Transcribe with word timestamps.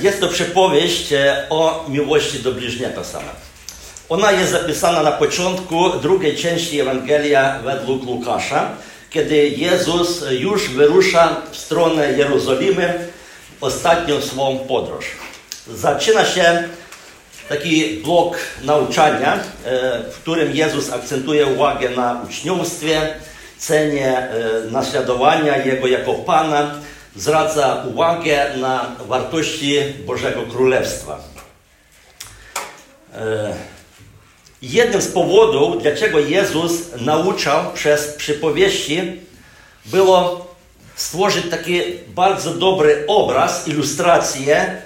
Jest 0.00 0.20
to 0.20 0.28
przypowieść 0.28 1.12
e, 1.12 1.46
o 1.50 1.84
miłości 1.88 2.38
do 2.38 2.52
bliźniego 2.52 3.04
same. 3.04 3.48
Ona 4.08 4.32
jest 4.32 4.52
zapisana 4.52 5.02
na 5.02 5.12
początku 5.12 5.90
drugiej 5.90 6.36
części 6.36 6.80
Ewangelia 6.80 7.58
według 7.64 8.06
Łukasza, 8.06 8.70
kiedy 9.10 9.48
Jezus 9.48 10.24
już 10.30 10.68
wyrusza 10.68 11.36
w 11.50 11.56
stronę 11.56 12.12
Jerozolimy 12.12 13.08
ostatnią 13.60 14.20
swą 14.20 14.58
podróż. 14.58 15.04
Zaczyna 15.66 16.24
się 16.24 16.68
taki 17.48 17.96
blok 18.04 18.38
nauczania, 18.62 19.34
e, 19.34 19.40
w 20.12 20.14
którym 20.14 20.56
Jezus 20.56 20.92
akcentuje 20.92 21.46
uwagę 21.46 21.90
na 21.90 22.22
uczniostwie, 22.28 23.14
cenie 23.58 24.18
e, 24.18 24.30
naśladowania 24.70 25.56
Jego 25.56 25.86
jako 25.86 26.14
Pana, 26.14 26.74
zwraca 27.16 27.84
uwagę 27.90 28.56
na 28.56 28.96
wartości 29.06 29.78
Bożego 30.06 30.42
Królestwa. 30.42 31.18
E, 33.14 33.54
jednym 34.62 35.02
z 35.02 35.08
powodów, 35.08 35.82
dlaczego 35.82 36.18
Jezus 36.18 36.72
nauczał 37.00 37.72
przez 37.72 38.06
przypowieści, 38.06 39.20
było 39.84 40.48
stworzyć 40.96 41.50
taki 41.50 41.80
bardzo 42.08 42.54
dobry 42.54 43.04
obraz, 43.06 43.68
ilustrację, 43.68 44.82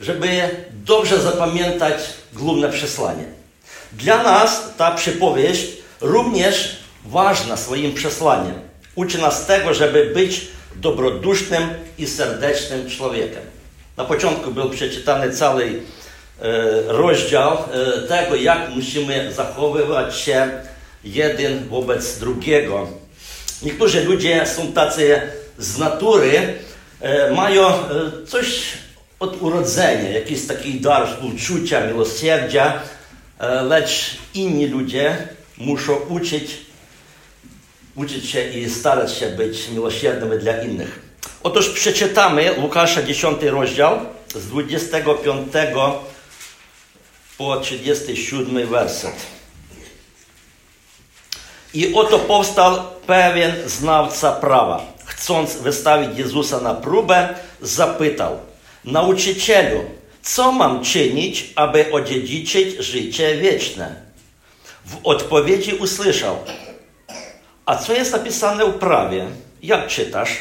żeby 0.00 0.28
dobrze 0.72 1.20
zapamiętać 1.20 1.94
główne 2.32 2.68
przesłanie. 2.68 3.24
Dla 3.92 4.22
nas 4.22 4.62
ta 4.76 4.90
przypowieść 4.90 5.66
również 6.00 6.76
ważna 7.04 7.56
swoim 7.56 7.94
przesłaniem. 7.94 8.54
Uczy 8.94 9.18
nas 9.18 9.46
tego, 9.46 9.74
żeby 9.74 10.10
być 10.14 10.48
dobrodusznym 10.76 11.68
i 11.98 12.06
serdecznym 12.06 12.90
człowiekiem. 12.90 13.42
Na 13.96 14.04
początku 14.04 14.50
był 14.50 14.70
przeczytany 14.70 15.32
cały 15.32 15.64
e, 15.64 15.72
rozdział 16.86 17.52
e, 17.52 18.02
tego, 18.08 18.36
jak 18.36 18.70
musimy 18.70 19.32
zachowywać 19.32 20.16
się 20.16 20.50
jeden 21.04 21.68
wobec 21.68 22.18
drugiego. 22.18 22.88
Niektórzy 23.62 24.04
ludzie 24.04 24.46
są 24.46 24.72
tacy 24.72 25.20
z 25.58 25.78
natury, 25.78 26.54
e, 27.00 27.30
mają 27.32 27.72
coś 28.26 28.62
od 29.20 29.42
urodzenia, 29.42 30.10
jakiś 30.10 30.46
taki 30.46 30.80
dar 30.80 31.08
współczucia, 31.08 31.86
miłosierdzia, 31.86 32.82
lecz 33.68 34.16
inni 34.34 34.66
ludzie 34.66 35.28
muszą 35.56 35.96
uczyć 35.96 36.67
uczyć 37.98 38.30
się 38.30 38.50
i 38.50 38.70
starać 38.70 39.14
się 39.14 39.26
być 39.26 39.68
miłosiernymi 39.68 40.38
dla 40.38 40.62
innych. 40.62 41.00
Otóż 41.42 41.68
przeczytamy 41.68 42.54
Łukasza 42.58 43.02
10 43.02 43.42
rozdział 43.42 43.98
z 44.34 44.46
25 44.46 45.52
po 47.38 47.60
37 47.60 48.66
werset. 48.66 49.14
I 51.74 51.94
oto 51.94 52.18
powstał 52.18 52.78
pewien 53.06 53.54
znawca 53.66 54.32
prawa. 54.32 54.92
Chcąc 55.04 55.56
wystawić 55.56 56.18
Jezusa 56.18 56.60
na 56.60 56.74
próbę, 56.74 57.34
zapytał: 57.62 58.38
Nauczycielu, 58.84 59.84
co 60.22 60.52
mam 60.52 60.84
czynić, 60.84 61.52
aby 61.56 61.92
odziedziczyć 61.92 62.84
życie 62.84 63.36
wieczne? 63.36 63.94
W 64.86 64.96
odpowiedzi 65.04 65.74
usłyszał: 65.74 66.36
a 67.68 67.76
co 67.76 67.92
jest 67.92 68.12
napisane 68.12 68.64
w 68.64 68.78
prawie? 68.78 69.26
Jak 69.62 69.86
czytasz? 69.86 70.38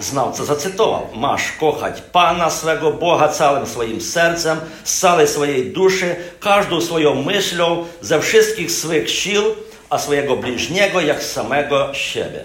Znawca 0.00 0.44
zacytował: 0.44 1.08
Masz 1.14 1.52
kochać 1.52 2.00
Pana 2.00 2.50
swego 2.50 2.90
Boga 2.90 3.28
całym 3.28 3.66
swoim 3.66 4.00
sercem, 4.00 4.60
z 4.84 4.98
całej 4.98 5.28
swojej 5.28 5.72
duszy, 5.72 6.16
każdą 6.40 6.80
swoją 6.80 7.22
myślą, 7.22 7.86
ze 8.00 8.20
wszystkich 8.20 8.72
swych 8.72 9.10
sił, 9.10 9.42
a 9.90 9.98
swojego 9.98 10.36
bliźniego 10.36 11.00
jak 11.00 11.22
samego 11.22 11.94
siebie. 11.94 12.44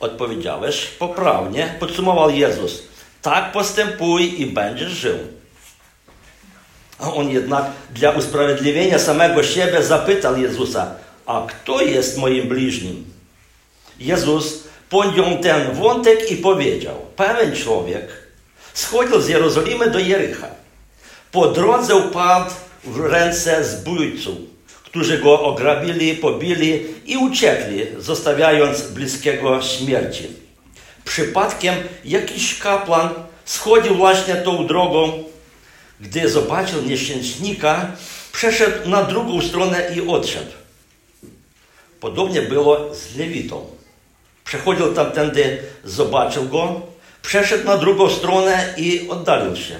Odpowiedziałeś 0.00 0.86
poprawnie, 0.86 1.74
podsumował 1.80 2.30
Jezus. 2.30 2.82
Tak 3.22 3.52
postępuj 3.52 4.40
i 4.40 4.46
będziesz 4.46 4.92
żył. 4.92 5.18
A 6.98 7.12
on 7.12 7.30
jednak 7.30 7.64
dla 7.90 8.10
usprawiedliwienia 8.10 8.98
samego 8.98 9.42
siebie 9.42 9.82
zapytał 9.82 10.36
Jezusa, 10.36 10.94
a 11.30 11.46
kto 11.46 11.80
jest 11.80 12.18
moim 12.18 12.48
bliźnim? 12.48 13.04
Jezus 14.00 14.64
podjął 14.88 15.38
ten 15.38 15.72
wątek 15.72 16.30
i 16.30 16.36
powiedział, 16.36 16.96
pewien 17.16 17.56
człowiek 17.56 18.08
schodził 18.74 19.20
z 19.20 19.28
Jerozolimy 19.28 19.90
do 19.90 19.98
Jericha. 19.98 20.48
Po 21.32 21.46
drodze 21.48 21.94
upadł 21.94 22.50
w 22.84 23.00
ręce 23.00 23.64
zbójców, 23.64 24.38
którzy 24.84 25.18
go 25.18 25.42
ograbili, 25.42 26.14
pobili 26.14 26.86
i 27.06 27.16
uciekli, 27.16 27.86
zostawiając 27.98 28.82
bliskiego 28.82 29.62
śmierci. 29.62 30.26
Przypadkiem 31.04 31.74
jakiś 32.04 32.58
kapłan 32.58 33.08
schodził 33.44 33.94
właśnie 33.94 34.36
tą 34.36 34.66
drogą, 34.66 35.24
gdy 36.00 36.28
zobaczył 36.28 36.82
nieszczęśnika, 36.82 37.92
przeszedł 38.32 38.88
na 38.88 39.02
drugą 39.02 39.42
stronę 39.42 39.90
i 39.96 40.08
odszedł. 40.08 40.59
Podobnie 42.00 42.42
było 42.42 42.94
z 42.94 43.16
Lewitą. 43.16 43.66
Przechodził 44.44 44.94
tamtędy, 44.94 45.62
zobaczył 45.84 46.48
go, 46.48 46.80
przeszedł 47.22 47.64
na 47.64 47.76
drugą 47.76 48.10
stronę 48.10 48.74
i 48.76 49.08
oddalił 49.08 49.56
się. 49.56 49.78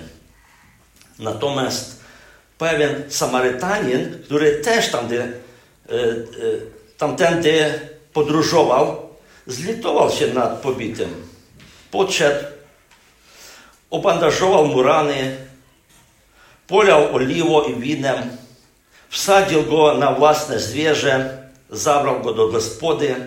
Natomiast 1.19 2.00
pewien 2.59 3.04
Samarytanin, 3.09 4.22
który 4.25 4.53
też 4.53 4.94
e, 4.94 4.98
e, 5.20 5.30
tamtędy 6.98 7.80
podróżował, 8.12 9.09
zlitował 9.47 10.10
się 10.10 10.26
nad 10.26 10.60
pobitym. 10.60 11.28
Podszedł, 11.91 12.44
obandażował 13.91 14.66
mu 14.66 14.82
rany, 14.82 15.36
polał 16.66 17.14
oliwą 17.14 17.62
i 17.62 17.80
winem, 17.80 18.36
wsadził 19.09 19.64
go 19.64 19.94
na 19.94 20.12
własne 20.12 20.60
zwierzę, 20.60 21.39
zabrał 21.72 22.20
go 22.20 22.34
do 22.34 22.48
gospody 22.48 23.26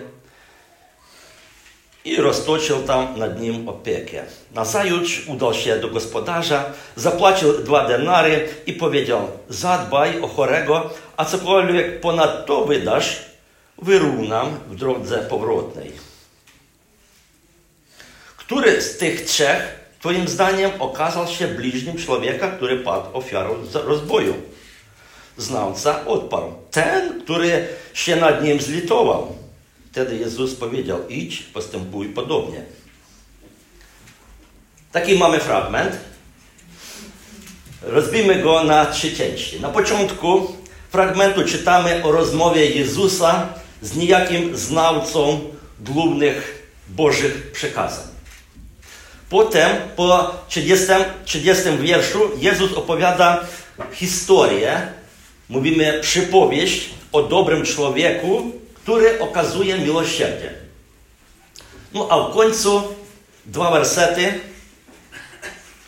i 2.04 2.16
roztoczył 2.16 2.82
tam 2.82 3.18
nad 3.18 3.40
nim 3.40 3.68
opiekę. 3.68 4.24
Nazajutrz 4.54 5.28
udał 5.28 5.54
się 5.54 5.78
do 5.78 5.88
gospodarza, 5.88 6.64
zapłacił 6.96 7.52
dwa 7.52 7.88
denary 7.88 8.48
i 8.66 8.72
powiedział: 8.72 9.28
Zadbaj 9.48 10.20
o 10.20 10.28
chorego, 10.28 10.90
a 11.16 11.24
cokolwiek 11.24 12.00
ponadto 12.00 12.64
wydasz, 12.64 13.22
wyrównam 13.82 14.58
w 14.70 14.76
drodze 14.76 15.18
powrotnej. 15.18 15.92
Który 18.36 18.82
z 18.82 18.98
tych 18.98 19.24
trzech, 19.24 19.84
Twoim 20.04 20.28
zdaniem, 20.28 20.70
okazał 20.78 21.26
się 21.26 21.48
bliźnim 21.48 21.96
człowieka, 21.96 22.50
który 22.50 22.76
padł 22.76 23.16
ofiarą 23.16 23.56
rozboju? 23.74 24.34
Znawca 25.38 26.06
odparł. 26.06 26.52
Ten, 26.70 27.20
który 27.22 27.68
się 27.94 28.16
nad 28.16 28.44
nim 28.44 28.60
zlitował. 28.60 29.36
Wtedy 29.92 30.16
Jezus 30.16 30.54
powiedział, 30.54 31.08
idź, 31.08 31.42
postępuj 31.42 32.08
podobnie. 32.08 32.62
Taki 34.92 35.18
mamy 35.18 35.40
fragment. 35.40 35.96
Rozbijmy 37.82 38.42
go 38.42 38.64
na 38.64 38.86
trzy 38.86 39.16
części. 39.16 39.60
Na 39.60 39.68
początku 39.68 40.56
fragmentu 40.90 41.44
czytamy 41.44 42.04
o 42.04 42.12
rozmowie 42.12 42.70
Jezusa 42.70 43.48
z 43.82 43.96
niejakim 43.96 44.56
znawcą 44.56 45.40
głównych 45.80 46.68
Bożych 46.88 47.52
przekazań. 47.52 48.06
Potem 49.30 49.76
po 49.96 50.34
30, 50.48 50.86
30 51.24 51.64
wierszu 51.78 52.30
Jezus 52.38 52.72
opowiada 52.72 53.46
historię 53.92 54.88
mówimy 55.48 56.00
przypowieść 56.02 56.90
o 57.12 57.22
dobrym 57.22 57.64
człowieku, 57.64 58.52
który 58.74 59.20
okazuje 59.20 59.78
miłosierdzie. 59.78 60.54
No 61.94 62.08
a 62.10 62.28
w 62.28 62.34
końcu 62.34 62.82
dwa 63.46 63.70
wersety 63.70 64.40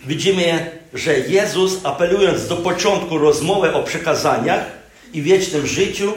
widzimy, 0.06 0.78
że 0.94 1.18
Jezus 1.18 1.72
apelując 1.84 2.48
do 2.48 2.56
początku 2.56 3.18
rozmowy 3.18 3.74
o 3.74 3.82
przekazaniach 3.82 4.64
i 5.12 5.22
wiecznym 5.22 5.66
życiu, 5.66 6.12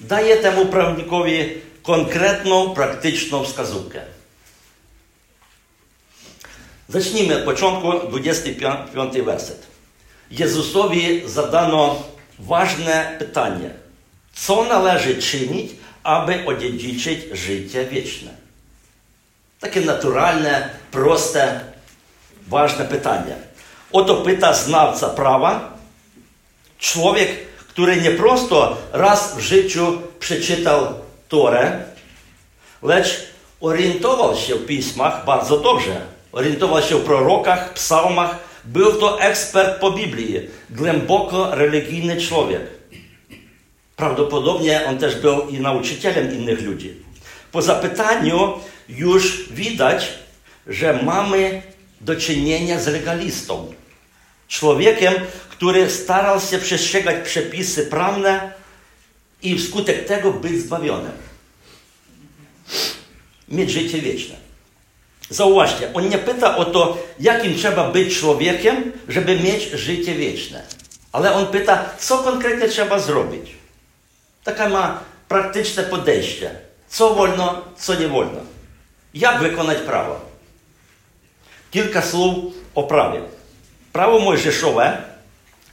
daje 0.00 0.36
temu 0.36 0.66
prawnikowi 0.66 1.48
konkretną, 1.82 2.74
praktyczną 2.74 3.44
wskazówkę. 3.44 4.00
Zacznijmy 6.88 7.36
od 7.36 7.44
początku, 7.44 8.08
25 8.08 9.18
werset. 9.18 9.66
Jezusowi 10.30 11.22
zadano 11.26 12.02
ważne 12.40 13.16
pytanie. 13.18 13.70
Co 14.34 14.64
należy 14.64 15.22
czynić, 15.22 15.72
aby 16.02 16.46
odziedziczyć 16.46 17.20
życie 17.32 17.84
wieczne? 17.84 18.30
Takie 19.60 19.80
naturalne, 19.80 20.68
proste, 20.90 21.60
ważne 22.48 22.84
pytanie. 22.84 23.36
Oto 23.92 24.14
pyta 24.16 24.54
znawca 24.54 25.08
prawa, 25.08 25.78
człowiek, 26.78 27.30
który 27.68 27.96
nie 27.96 28.10
prosto 28.10 28.76
raz 28.92 29.36
w 29.36 29.40
życiu 29.40 30.02
przeczytał 30.18 30.94
Torę, 31.28 31.84
lecz 32.82 33.26
orientował 33.60 34.36
się 34.36 34.54
w 34.54 34.66
pismach 34.66 35.24
bardzo 35.24 35.58
dobrze. 35.58 36.00
Orientował 36.32 36.82
się 36.82 36.96
w 36.96 37.04
prorokach, 37.04 37.72
psalmach. 37.72 38.49
Był 38.64 38.92
to 38.92 39.20
ekspert 39.20 39.80
po 39.80 39.90
Biblii, 39.90 40.40
głęboko 40.70 41.54
religijny 41.54 42.20
człowiek. 42.20 42.62
Prawdopodobnie 43.96 44.86
on 44.86 44.98
też 44.98 45.16
był 45.16 45.48
i 45.48 45.60
nauczycielem 45.60 46.34
innych 46.34 46.62
ludzi. 46.62 46.94
Po 47.52 47.62
zapytaniu 47.62 48.52
już 48.88 49.48
widać, 49.50 50.08
że 50.66 51.02
mamy 51.02 51.62
do 52.00 52.16
czynienia 52.16 52.80
z 52.80 52.86
legalistą. 52.86 53.74
Człowiekiem, 54.48 55.14
który 55.48 55.90
starał 55.90 56.40
się 56.40 56.58
przestrzegać 56.58 57.28
przepisy 57.28 57.86
prawne 57.86 58.52
i 59.42 59.58
wskutek 59.58 60.06
tego 60.06 60.32
być 60.32 60.60
zbawionym. 60.60 61.12
Mieć 63.48 63.70
życie 63.70 63.98
wieczne. 63.98 64.49
Zauważcie, 65.30 65.90
on 65.94 66.08
nie 66.08 66.18
pyta 66.18 66.56
o 66.56 66.64
to, 66.64 66.98
jakim 67.20 67.56
trzeba 67.56 67.90
być 67.90 68.18
człowiekiem, 68.18 68.92
żeby 69.08 69.40
mieć 69.40 69.62
życie 69.62 70.14
wieczne. 70.14 70.62
Ale 71.12 71.34
on 71.34 71.46
pyta, 71.46 71.84
co 71.98 72.18
konkretnie 72.18 72.68
trzeba 72.68 72.98
zrobić. 72.98 73.50
Takie 74.44 74.68
ma 74.68 75.00
praktyczne 75.28 75.82
podejście. 75.82 76.50
Co 76.88 77.14
wolno, 77.14 77.62
co 77.76 77.94
nie 77.94 78.08
wolno. 78.08 78.40
Jak 79.14 79.40
wykonać 79.40 79.78
prawo? 79.78 80.20
O 82.74 82.82
prawie. 82.82 83.20
Prawo 83.92 84.18
mojżeszowe, 84.18 85.02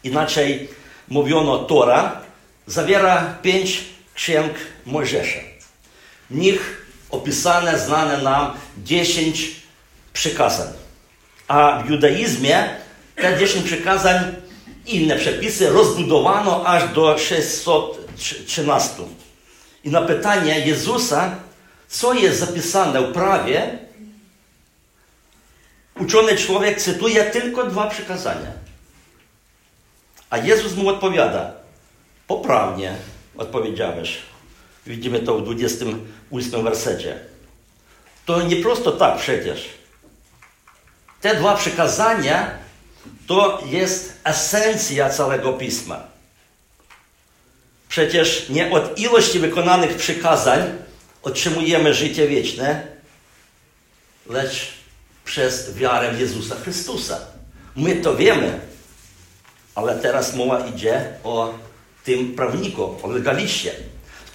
inaczej 0.04 0.69
mówiono 1.07 1.57
Tora, 1.57 2.21
zawiera 2.68 3.36
pięć 3.42 3.83
księg 4.13 4.54
Mojżesza. 4.86 5.39
W 6.30 6.36
nich 6.36 6.86
opisane, 7.09 7.80
znane 7.80 8.18
nam 8.18 8.54
dziesięć 8.83 9.51
przykazań. 10.13 10.68
A 11.48 11.83
w 11.86 11.89
judaizmie 11.89 12.69
te 13.15 13.39
dziesięć 13.39 13.65
przykazań 13.65 14.36
inne 14.86 15.15
przepisy 15.15 15.69
rozbudowano 15.69 16.65
aż 16.65 16.94
do 16.94 17.18
613. 17.18 18.94
I 19.83 19.89
na 19.89 20.01
pytanie 20.01 20.59
Jezusa, 20.59 21.36
co 21.88 22.13
jest 22.13 22.39
zapisane 22.39 23.01
w 23.01 23.13
prawie, 23.13 23.77
uczony 26.00 26.38
człowiek 26.38 26.81
cytuje 26.81 27.24
tylko 27.24 27.63
dwa 27.63 27.89
przykazania. 27.89 28.51
A 30.30 30.38
Jezus 30.38 30.75
mu 30.75 30.89
odpowiada, 30.89 31.51
poprawnie 32.27 32.95
odpowiedziałeś. 33.38 34.18
Widzimy 34.88 35.19
to 35.19 35.38
w 35.38 35.42
28 36.31 36.63
wersecie. 36.63 37.19
To 38.25 38.41
nie 38.41 38.56
prosto 38.56 38.91
tak 38.91 39.18
przecież. 39.18 39.69
Te 41.21 41.35
dwa 41.35 41.56
przykazania 41.56 42.51
to 43.27 43.63
jest 43.65 44.13
esencja 44.24 45.09
całego 45.09 45.53
pisma. 45.53 46.03
Przecież 47.89 48.50
nie 48.50 48.71
od 48.71 49.00
ilości 49.00 49.39
wykonanych 49.39 49.97
przykazań 49.97 50.59
otrzymujemy 51.24 51.94
życie 51.94 52.27
wieczne, 52.27 52.88
lecz 54.30 54.73
przez 55.25 55.75
wiarę 55.75 56.13
Jezusa 56.19 56.56
Chrystusa. 56.56 57.19
My 57.75 57.95
to 57.95 58.15
wiemy, 58.15 58.59
ale 59.75 59.95
teraz 59.95 60.35
mowa 60.35 60.68
idzie 60.68 61.13
o 61.23 61.53
tym 62.03 62.35
prawniku, 62.35 62.95
o 63.03 63.07
legaliście. 63.07 63.75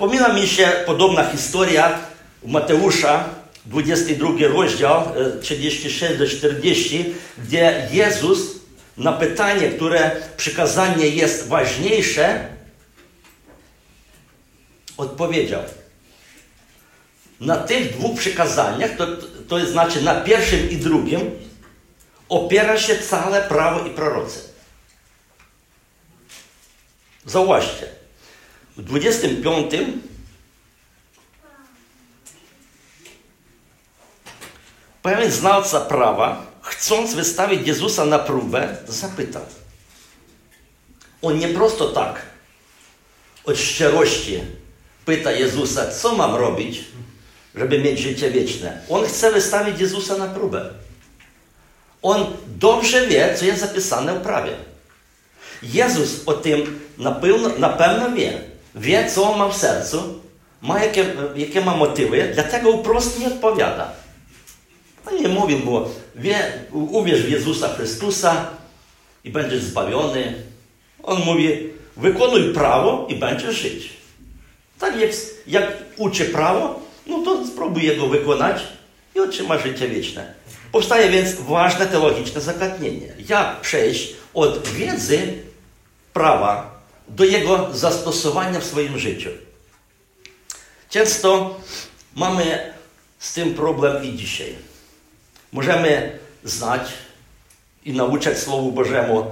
Wspomina 0.02 0.28
mi 0.28 0.48
się 0.48 0.72
podobna 0.86 1.30
historia 1.30 1.98
u 2.40 2.48
Mateusza, 2.48 3.24
22 3.66 4.28
rozdział, 4.48 5.12
36 5.40 6.18
do 6.18 6.26
40, 6.26 7.14
gdzie 7.38 7.88
Jezus 7.92 8.38
na 8.96 9.12
pytanie, 9.12 9.68
które 9.68 10.10
przykazanie 10.36 11.08
jest 11.08 11.48
ważniejsze, 11.48 12.48
odpowiedział. 14.96 15.62
Na 17.40 17.56
tych 17.56 17.96
dwóch 17.96 18.18
przykazaniach, 18.18 18.96
to, 18.96 19.06
to 19.48 19.66
znaczy 19.66 20.02
na 20.02 20.20
pierwszym 20.20 20.70
i 20.70 20.76
drugim, 20.76 21.20
opiera 22.28 22.78
się 22.78 22.98
całe 22.98 23.42
prawo 23.42 23.86
i 23.86 23.90
prorocy. 23.90 24.40
Zauważcie, 27.26 28.01
w 28.76 28.82
25 28.82 29.72
pewien 35.02 35.30
znalca 35.30 35.80
prawa, 35.80 36.46
chcąc 36.62 37.14
wystawić 37.14 37.66
Jezusa 37.66 38.04
na 38.04 38.18
próbę, 38.18 38.76
zapytał. 38.88 39.42
On 41.22 41.38
nie 41.38 41.48
prosto 41.48 41.88
tak, 41.88 42.22
od 43.44 43.58
szczerości 43.58 44.40
pyta 45.04 45.32
Jezusa, 45.32 45.90
co 45.90 46.16
mam 46.16 46.34
robić, 46.34 46.84
żeby 47.54 47.78
mieć 47.78 47.98
życie 47.98 48.30
wieczne. 48.30 48.82
On 48.88 49.06
chce 49.06 49.32
wystawić 49.32 49.80
Jezusa 49.80 50.18
na 50.18 50.26
próbę. 50.26 50.70
On 52.02 52.26
dobrze 52.46 53.06
wie, 53.06 53.34
co 53.38 53.44
jest 53.44 53.60
zapisane 53.60 54.14
w 54.14 54.22
prawie. 54.22 54.52
Jezus 55.62 56.22
o 56.26 56.32
tym 56.32 56.80
na 56.98 57.12
pewno, 57.12 57.48
na 57.48 57.68
pewno 57.68 58.12
wie. 58.12 58.51
Wie, 58.74 59.10
co 59.10 59.32
on 59.32 59.38
ma 59.38 59.48
w 59.48 59.56
sercu, 59.56 60.20
ma 60.62 60.84
jakie, 60.84 61.06
jakie 61.36 61.60
ma 61.60 61.76
motywy, 61.76 62.30
dlatego 62.34 62.78
wprost 62.78 63.20
nie 63.20 63.26
odpowiada. 63.26 63.92
On 65.06 65.22
nie 65.22 65.28
mówi 65.28 65.56
mu, 65.56 65.80
wie, 66.14 66.52
uwierz 66.72 67.22
w 67.22 67.30
Jezusa 67.30 67.68
Chrystusa 67.68 68.50
i 69.24 69.30
będziesz 69.30 69.62
zbawiony. 69.62 70.34
On 71.02 71.20
mówi, 71.24 71.70
wykonuj 71.96 72.54
prawo 72.54 73.06
i 73.08 73.16
będziesz 73.16 73.56
żyć. 73.56 73.90
Tak 74.78 75.00
jak, 75.00 75.10
jak 75.46 75.72
uczy 75.96 76.24
prawo, 76.24 76.80
no 77.06 77.22
to 77.24 77.46
spróbuj 77.46 77.82
jego 77.82 78.06
wykonać 78.06 78.62
i 79.14 79.20
otrzyma 79.20 79.58
życie 79.58 79.88
wieczne. 79.88 80.34
Powstaje 80.72 81.10
więc 81.10 81.34
ważne 81.34 81.86
teologiczne 81.86 82.40
zagadnienie. 82.40 83.14
Jak 83.28 83.60
przejść 83.60 84.14
od 84.34 84.68
wiedzy 84.68 85.34
prawa 86.12 86.71
do 87.16 87.24
jego 87.24 87.68
zastosowania 87.72 88.60
w 88.60 88.64
swoim 88.64 88.98
życiu? 88.98 89.30
Często 90.90 91.60
mamy 92.16 92.74
z 93.18 93.32
tym 93.32 93.54
problem 93.54 94.04
i 94.04 94.16
dzisiaj. 94.16 94.54
Możemy 95.52 96.18
znać 96.44 96.92
i 97.84 97.92
nauczać 97.92 98.38
Słowu 98.38 98.72
Bożemu, 98.72 99.26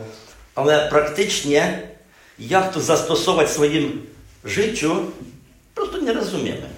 ale 0.55 0.89
praktycznie 0.89 1.91
jak 2.39 2.75
to 2.75 2.81
zastosować 2.81 3.49
w 3.49 3.53
swoim 3.53 4.07
życiu, 4.45 5.11
po 5.75 5.81
prostu 5.81 6.05
nie 6.05 6.13
rozumiemy. 6.13 6.69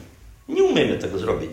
Nie 0.49 0.63
umiemy 0.63 0.99
tego 0.99 1.19
zrobić. 1.19 1.51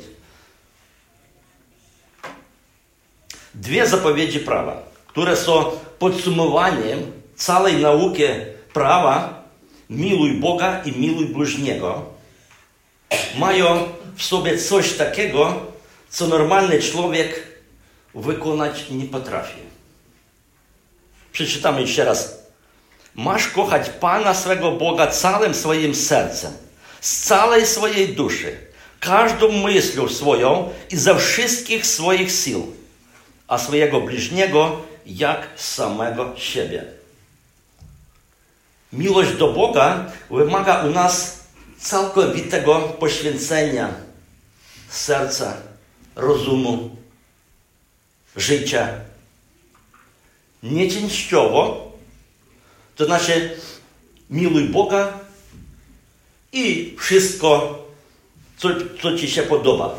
Dwie 3.54 3.88
zapowiedzi 3.88 4.40
prawa, 4.40 4.84
które 5.08 5.38
są 5.38 5.66
podsumowaniem 6.00 7.12
całej 7.36 7.78
nauki 7.78 8.24
prawa 8.74 9.39
miluj 9.90 10.34
Boga 10.34 10.82
i 10.86 10.92
miluj 10.92 11.26
bliźniego, 11.26 12.06
mają 13.38 13.90
w 14.16 14.24
sobie 14.24 14.58
coś 14.58 14.94
takiego, 14.94 15.66
co 16.10 16.28
normalny 16.28 16.82
człowiek 16.82 17.48
wykonać 18.16 18.90
nie 18.90 19.06
potrafi. 19.06 19.60
Przeczytamy 21.32 21.82
jeszcze 21.82 22.06
raz. 22.06 22.40
Masz 23.16 23.48
kochać 23.48 23.90
Pana 23.90 24.34
swego 24.34 24.72
Boga 24.72 25.08
całym 25.08 25.54
swoim 25.54 25.96
sercem, 25.96 26.54
z 27.02 27.24
całej 27.24 27.68
swojej 27.68 28.08
duszy, 28.08 28.58
każdą 29.00 29.52
myślą 29.52 30.10
swoją 30.10 30.70
i 30.92 30.98
ze 30.98 31.20
wszystkich 31.20 31.86
swoich 31.86 32.32
sił, 32.32 32.76
a 33.48 33.58
swojego 33.58 34.02
bliźniego 34.02 34.82
jak 35.06 35.48
samego 35.56 36.34
siebie. 36.38 36.99
Miłość 38.94 39.38
do 39.38 39.54
Boga 39.54 40.12
wymaga 40.30 40.84
u 40.84 40.92
nas 40.92 41.40
całkowitego 41.80 42.80
poświęcenia 42.80 43.94
serca, 44.90 45.58
rozumu, 46.16 46.96
życia. 48.36 48.90
Nieczęściowo, 50.64 51.92
to 52.96 53.06
znaczy 53.06 53.58
miluj 54.30 54.64
Boga 54.64 55.20
i 56.52 56.96
wszystko, 57.00 57.80
co, 58.58 58.70
co 59.02 59.18
Ci 59.18 59.32
się 59.32 59.44
podoba. 59.44 59.96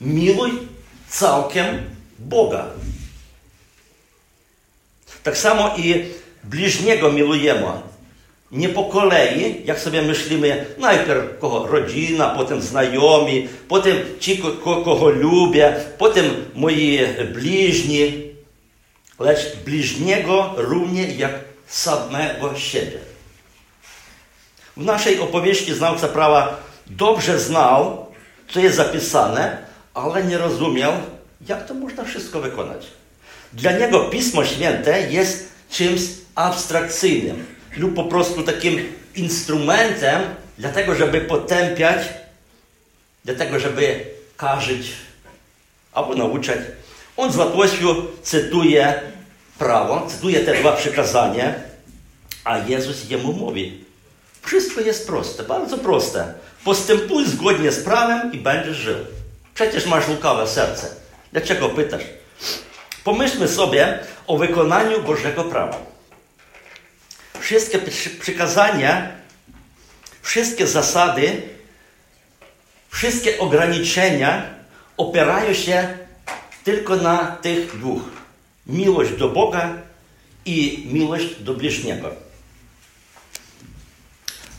Miluj 0.00 0.68
całkiem 1.08 1.90
Boga. 2.18 2.70
Tak 5.22 5.38
samo 5.38 5.76
i 5.76 6.14
bliźniego 6.44 7.12
milujemy. 7.12 7.66
Nie 8.52 8.68
po 8.68 8.84
kolei, 8.84 9.62
jak 9.64 9.80
sobie 9.80 10.02
myślimy, 10.02 10.66
najpierw 10.78 11.38
kogo 11.38 11.66
rodzina, 11.66 12.28
potem 12.28 12.62
znajomi, 12.62 13.48
potem 13.68 13.96
ci, 14.20 14.42
kogo 14.64 15.08
lubię, 15.08 15.74
potem 15.98 16.24
moi 16.54 17.00
bliźni, 17.32 18.32
lecz 19.20 19.56
bliźniego 19.64 20.54
równie 20.56 21.06
jak 21.06 21.32
samego 21.66 22.56
siebie. 22.56 22.98
W 24.76 24.84
naszej 24.84 25.20
opowieści 25.20 25.74
znawca 25.74 26.08
prawa 26.08 26.60
dobrze 26.86 27.38
znał, 27.38 28.06
co 28.52 28.60
jest 28.60 28.76
zapisane, 28.76 29.58
ale 29.94 30.24
nie 30.24 30.38
rozumiał, 30.38 30.92
jak 31.48 31.66
to 31.66 31.74
można 31.74 32.04
wszystko 32.04 32.40
wykonać. 32.40 32.86
Dla 33.52 33.72
niego 33.72 34.00
Pismo 34.00 34.44
Święte 34.44 35.10
jest 35.10 35.52
czymś 35.70 36.00
abstrakcyjnym 36.34 37.46
lub 37.76 37.94
po 37.94 38.04
prostu 38.04 38.42
takim 38.42 38.92
instrumentem 39.14 40.22
dla 40.58 40.68
tego, 40.70 40.94
żeby 40.94 41.20
potępiać, 41.20 42.08
dla 43.24 43.34
tego, 43.34 43.58
żeby 43.58 44.04
karzyć 44.36 44.92
albo 45.92 46.14
nauczać. 46.14 46.58
On 47.16 47.32
z 47.32 47.36
łatwością 47.36 47.94
cytuje 48.22 49.00
prawo, 49.58 50.06
cytuje 50.06 50.40
te 50.40 50.60
dwa 50.60 50.72
przykazania, 50.72 51.54
a 52.44 52.58
Jezus 52.58 53.10
jemu 53.10 53.32
mówi, 53.32 53.84
wszystko 54.42 54.80
jest 54.80 55.06
proste, 55.06 55.42
bardzo 55.42 55.78
proste. 55.78 56.34
Postępuj 56.64 57.26
zgodnie 57.26 57.72
z 57.72 57.84
prawem 57.84 58.32
i 58.32 58.38
będziesz 58.38 58.76
żył. 58.76 58.96
Przecież 59.54 59.86
masz 59.86 60.08
lukawe 60.08 60.48
serce. 60.48 60.88
Dlaczego 61.32 61.68
pytasz? 61.68 62.02
Pomyślmy 63.04 63.48
sobie 63.48 63.98
o 64.26 64.36
wykonaniu 64.36 65.02
Bożego 65.02 65.44
prawa. 65.44 65.91
Wszystkie 67.52 67.78
przykazania, 68.20 69.08
wszystkie 70.22 70.66
zasady, 70.66 71.42
wszystkie 72.90 73.38
ograniczenia 73.38 74.54
opierają 74.96 75.54
się 75.54 75.88
tylko 76.64 76.96
na 76.96 77.18
tych 77.18 77.78
dwóch. 77.78 78.02
Miłość 78.66 79.12
do 79.12 79.28
Boga 79.28 79.74
i 80.44 80.86
miłość 80.92 81.34
do 81.40 81.54
bliźniego. 81.54 82.10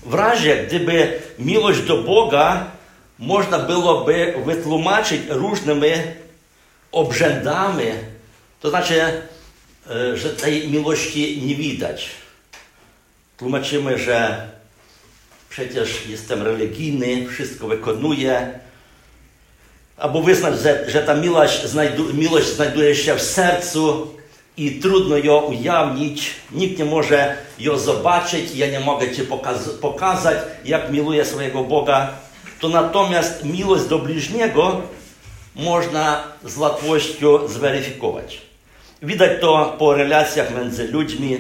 W 0.06 0.14
razie, 0.14 0.66
gdyby 0.68 1.22
miłość 1.40 1.82
do 1.82 2.04
Boga 2.04 2.72
można 3.20 3.60
byłoby 3.60 4.34
wytłumaczyć 4.46 5.22
różnymi 5.30 5.92
obrzędami, 6.92 7.86
to 8.62 8.70
znaczy, 8.70 9.02
e, 9.90 10.18
że 10.18 10.30
tej 10.30 10.72
miłości 10.72 11.42
nie 11.42 11.56
widać. 11.56 12.23
Tłumaczymy, 13.38 13.98
że 13.98 14.48
przecież 15.50 16.06
jestem 16.10 16.44
religijny, 16.44 17.28
wszystko 17.28 17.68
wykonuję. 17.68 18.60
Albo 19.98 20.22
wyznać, 20.22 20.60
że, 20.60 20.92
że 20.92 21.04
ta 21.04 21.16
miłość, 21.16 21.66
znajdu, 21.66 22.14
miłość 22.14 22.48
znajduje 22.48 22.96
się 22.96 23.16
w 23.16 23.22
sercu 23.22 24.16
i 24.58 24.72
trudno 24.72 25.18
ją 25.18 25.42
ujawnić. 25.42 26.32
Nikt 26.52 26.80
nie 26.80 26.86
może 26.86 27.38
ją 27.60 27.78
zobaczyć, 27.78 28.56
ja 28.56 28.68
nie 28.68 28.80
mogę 28.80 29.16
Ci 29.16 29.22
pokaz 29.22 29.70
pokazać, 29.70 30.38
jak 30.66 30.92
miluję 30.92 31.26
swojego 31.26 31.64
Boga. 31.64 32.10
To 32.60 32.70
natomiast 32.70 33.46
miłość 33.46 33.86
do 33.86 34.00
bliźniego 34.00 34.82
można 35.56 36.24
z 36.44 36.58
łatwością 36.58 37.48
zweryfikować. 37.48 38.42
Widać 39.02 39.42
to 39.42 39.76
po 39.80 39.94
relacjach 39.94 40.56
między 40.58 40.88
ludźmi, 40.88 41.40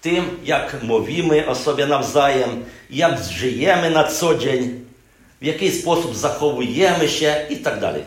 tym, 0.00 0.38
jak 0.44 0.82
mówimy 0.82 1.46
o 1.46 1.54
sobie 1.54 1.86
nawzajem, 1.86 2.64
jak 2.90 3.24
żyjemy 3.24 3.90
na 3.90 4.04
co 4.04 4.34
dzień, 4.34 4.84
w 5.40 5.44
jaki 5.44 5.72
sposób 5.72 6.16
zachowujemy 6.16 7.08
się 7.08 7.46
i 7.50 7.56
tak 7.56 7.80
dalej. 7.80 8.04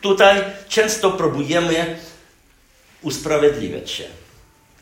Tutaj 0.00 0.44
często 0.68 1.10
próbujemy 1.10 1.96
usprawiedliwiać 3.02 3.90
się, 3.90 4.04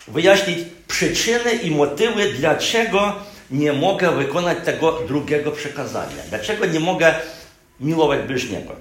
wyjaśnić 0.09 0.59
przyczyny 0.89 1.53
i 1.53 1.71
motywy, 1.71 2.33
dlaczego 2.33 3.15
nie 3.51 3.73
mogę 3.73 4.17
wykonać 4.17 4.59
tego 4.65 4.93
drugiego 4.93 5.53
przekazania, 5.53 6.23
dlaczego 6.29 6.67
nie 6.67 6.81
mogę 6.81 7.15
miłować 7.81 8.21
bliźniego. 8.27 8.77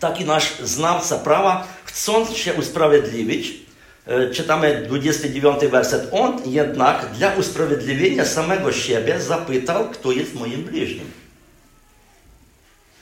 Taki 0.00 0.24
nasz 0.24 0.58
znawca 0.58 1.18
prawa, 1.18 1.66
chcąc 1.92 2.36
się 2.36 2.54
usprawiedliwić, 2.54 3.54
e, 4.06 4.30
czytamy 4.30 4.82
29 4.86 5.68
werset, 5.68 6.08
on 6.12 6.42
jednak 6.46 7.12
dla 7.12 7.34
usprawiedliwienia 7.34 8.24
samego 8.24 8.72
siebie 8.72 9.20
zapytał, 9.20 9.90
kto 9.90 10.12
jest 10.12 10.34
moim 10.34 10.64
bliźnim. 10.64 11.10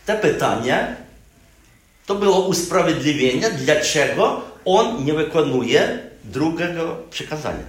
Te 0.06 0.16
pytanie 0.16 0.96
to 2.06 2.14
było 2.14 2.46
usprawiedliwienie, 2.46 3.50
dlaczego 3.50 4.42
on 4.64 5.04
nie 5.04 5.14
wykonuje 5.14 5.98
drugiego 6.24 7.02
przykazania. 7.10 7.64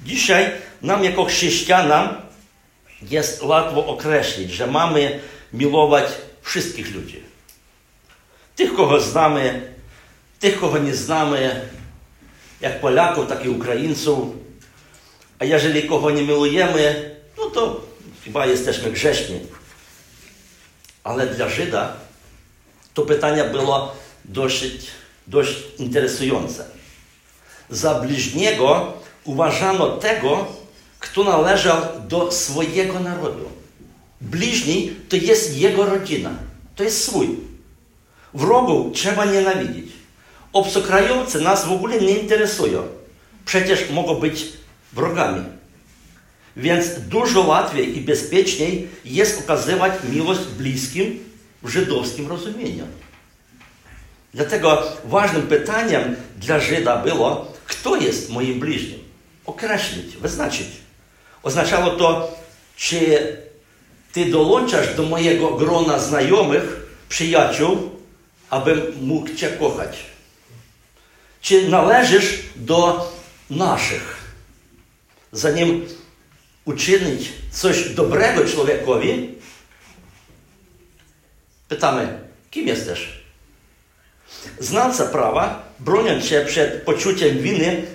Dzisiaj 0.00 0.50
nam 0.82 1.04
jako 1.04 1.24
chrześcijanam 1.24 2.08
jest 3.02 3.42
łatwo 3.42 3.86
określić, 3.86 4.50
że 4.50 4.66
mamy 4.66 5.20
miłować 5.52 6.04
wszystkich 6.42 6.94
ludzi. 6.94 7.33
Tych, 8.56 8.74
kogo 8.74 9.00
znamy, 9.00 9.74
tych, 10.40 10.60
kogo 10.60 10.78
nie 10.78 10.94
znamy, 10.94 11.68
jak 12.60 12.80
Polaków, 12.80 13.28
tak 13.28 13.44
i 13.44 13.48
Ukraińców. 13.48 14.28
A 15.38 15.44
jeżeli 15.44 15.88
kogo 15.88 16.10
nie 16.10 16.22
miłujemy, 16.22 17.14
no 17.38 17.50
to 17.50 17.80
chyba 18.24 18.46
jesteśmy 18.46 18.90
grzeszni. 18.90 19.40
Ale 21.04 21.26
dla 21.26 21.48
Żyda 21.48 21.96
to 22.94 23.02
pytanie 23.02 23.44
było 23.44 23.96
dość 25.26 25.54
interesujące. 25.78 26.66
Za 27.70 27.94
bliźniego 27.94 28.92
uważano 29.24 29.96
tego, 29.96 30.46
kto 30.98 31.24
należał 31.24 31.82
do 32.08 32.32
swojego 32.32 33.00
narodu. 33.00 33.50
Bliźni 34.20 34.96
to 35.08 35.16
jest 35.16 35.56
jego 35.56 35.86
rodzina, 35.86 36.30
to 36.76 36.82
jest 36.82 37.04
swój. 37.04 37.53
Wrogów 38.34 38.92
trzeba 38.92 39.24
nienawidzić. 39.24 39.92
Obcokrajowcy 40.52 41.40
nas 41.40 41.66
w 41.66 41.72
ogóle 41.72 42.00
nie 42.00 42.18
interesują. 42.18 42.82
Przecież 43.44 43.90
mogą 43.90 44.14
być 44.14 44.46
wrogami. 44.92 45.44
Więc 46.56 46.86
dużo 47.08 47.40
łatwiej 47.40 47.98
i 47.98 48.00
bezpieczniej 48.00 48.88
jest 49.04 49.38
okazywać 49.38 49.92
miłość 50.08 50.40
bliskim 50.40 51.18
w 51.62 51.68
żydowskim 51.68 52.28
rozumieniu. 52.28 52.86
Dlatego 54.34 54.82
ważnym 55.04 55.42
pytaniem 55.42 56.16
dla 56.36 56.60
Żyda 56.60 56.96
było, 56.96 57.52
kto 57.66 57.96
jest 57.96 58.30
moim 58.30 58.60
bliźnim? 58.60 58.98
Określić, 59.46 60.16
wyznaczyć. 60.16 60.66
Oznaczało 61.42 61.90
to, 61.90 62.38
czy 62.76 63.36
ty 64.12 64.24
dołączasz 64.24 64.94
do 64.94 65.02
mojego 65.02 65.50
grona 65.50 65.98
znajomych, 65.98 66.86
przyjaciół, 67.08 67.93
abym 68.50 68.82
mógł 69.00 69.34
cię 69.34 69.48
kochać. 69.48 69.98
Czy 71.40 71.68
należysz 71.68 72.38
do 72.56 73.12
naszych? 73.50 74.24
Zanim 75.32 75.88
uczynić 76.64 77.32
coś 77.50 77.88
dobrego 77.88 78.44
człowiekowi, 78.44 79.34
Pytamy, 81.68 82.18
kim 82.50 82.68
jesteś? 82.68 83.08
Znawca 84.58 85.04
prawa, 85.04 85.62
broniąc 85.80 86.24
się 86.24 86.44
przed 86.46 86.82
poczuciem 86.82 87.38
winy, 87.38 87.86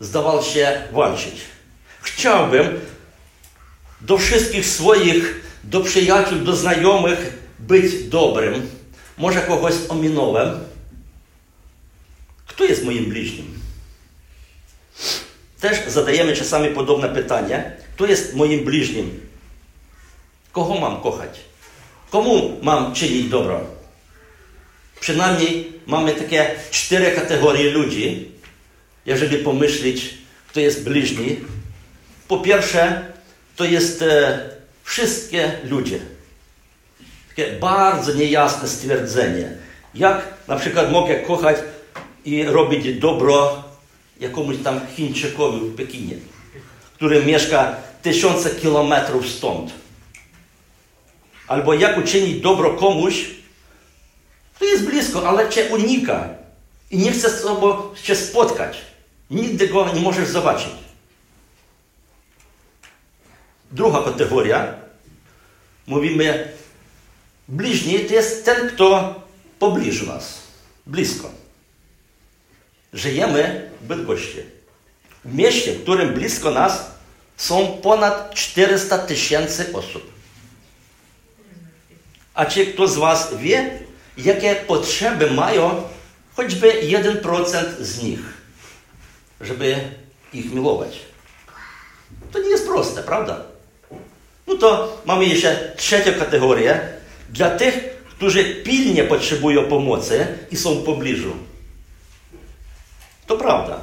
zdawał 0.00 0.42
się 0.42 0.82
walczyć. 0.92 1.40
Chciałbym 2.00 2.80
do 4.00 4.18
wszystkich 4.18 4.66
swoich, 4.66 5.44
do 5.64 5.80
przyjaciół, 5.80 6.38
do 6.38 6.56
znajomych 6.56 7.37
być 7.58 8.04
dobrym. 8.04 8.70
Może 9.18 9.40
kogoś 9.40 9.74
ominąłem. 9.88 10.58
Kto 12.46 12.64
jest 12.64 12.84
moim 12.84 13.04
bliźnim? 13.04 13.60
Też 15.60 15.88
zadajemy 15.88 16.36
czasami 16.36 16.68
podobne 16.68 17.08
pytanie. 17.08 17.72
Kto 17.94 18.06
jest 18.06 18.34
moim 18.34 18.64
bliźnim? 18.64 19.20
Kogo 20.52 20.74
mam 20.74 21.00
kochać? 21.00 21.40
Komu 22.10 22.58
mam 22.62 22.94
czynić 22.94 23.28
dobro? 23.28 23.60
Przynajmniej 25.00 25.72
mamy 25.86 26.14
takie 26.14 26.50
cztery 26.70 27.10
kategorie 27.10 27.70
ludzi, 27.70 28.28
jeżeli 29.06 29.38
pomyśleć, 29.38 30.14
kto 30.48 30.60
jest 30.60 30.84
bliźni. 30.84 31.36
Po 32.28 32.38
pierwsze, 32.38 33.12
to 33.56 33.64
jest 33.64 34.02
e, 34.02 34.40
wszystkie 34.84 35.52
ludzie. 35.64 35.98
Takie 37.38 37.52
bardzo 37.52 38.12
niejasne 38.12 38.68
stwierdzenie. 38.68 39.52
Jak 39.94 40.34
na 40.48 40.56
przykład 40.56 40.92
mogę 40.92 41.16
kochać 41.16 41.56
i 42.24 42.44
robić 42.44 42.98
dobro 42.98 43.62
jakiemuś 44.20 44.56
tam 44.64 44.80
Chińczykowi 44.96 45.60
w 45.60 45.76
Pekinie, 45.76 46.14
który 46.94 47.24
mieszka 47.24 47.76
tysiące 48.02 48.50
kilometrów 48.50 49.28
stąd. 49.28 49.72
Albo 51.48 51.74
jak 51.74 51.98
uczynić 51.98 52.40
dobro 52.40 52.70
komuś, 52.70 53.30
kto 54.54 54.64
jest 54.64 54.84
blisko, 54.84 55.28
ale 55.28 55.48
cię 55.48 55.64
unika 55.64 56.28
i 56.90 56.98
nie 56.98 57.12
chce 57.12 57.30
z 57.30 57.42
tobą 57.42 57.94
się 58.02 58.16
spotkać. 58.16 58.78
Nigdy 59.30 59.68
go 59.68 59.92
nie 59.94 60.00
możesz 60.00 60.28
zobaczyć. 60.28 60.72
Druga 63.72 64.02
kategoria. 64.02 64.74
Mówimy, 65.86 66.58
bliźni 67.48 68.00
to 68.00 68.14
jest 68.14 68.44
ten, 68.44 68.68
kto 68.68 69.14
pobliżu 69.58 70.06
nas, 70.06 70.42
blisko. 70.86 71.30
Żyjemy 72.92 73.70
w 73.80 73.86
Bydgoszczy. 73.86 74.46
W 75.24 75.34
mieście, 75.34 75.72
w 75.72 75.82
którym 75.82 76.14
blisko 76.14 76.50
nas 76.50 76.90
są 77.36 77.78
ponad 77.82 78.34
400 78.34 78.98
tysięcy 78.98 79.72
osób. 79.72 80.12
A 82.34 82.46
czy 82.46 82.66
kto 82.66 82.88
z 82.88 82.96
Was 82.96 83.34
wie, 83.36 83.78
jakie 84.18 84.54
potrzeby 84.54 85.30
mają 85.30 85.82
choćby 86.36 86.72
1% 86.82 87.64
z 87.80 88.02
nich, 88.02 88.20
żeby 89.40 89.76
ich 90.32 90.52
miłować? 90.52 90.98
To 92.32 92.38
nie 92.38 92.48
jest 92.48 92.66
proste, 92.66 93.02
prawda? 93.02 93.42
No 94.46 94.54
to 94.54 95.02
mamy 95.04 95.24
jeszcze 95.24 95.72
trzecią 95.76 96.14
kategorię 96.14 96.97
dla 97.28 97.50
tych, 97.50 98.04
którzy 98.16 98.54
pilnie 98.54 99.04
potrzebują 99.04 99.64
pomocy 99.64 100.26
i 100.50 100.56
są 100.56 100.74
w 100.74 100.84
pobliżu. 100.84 101.36
To 103.26 103.36
prawda. 103.36 103.80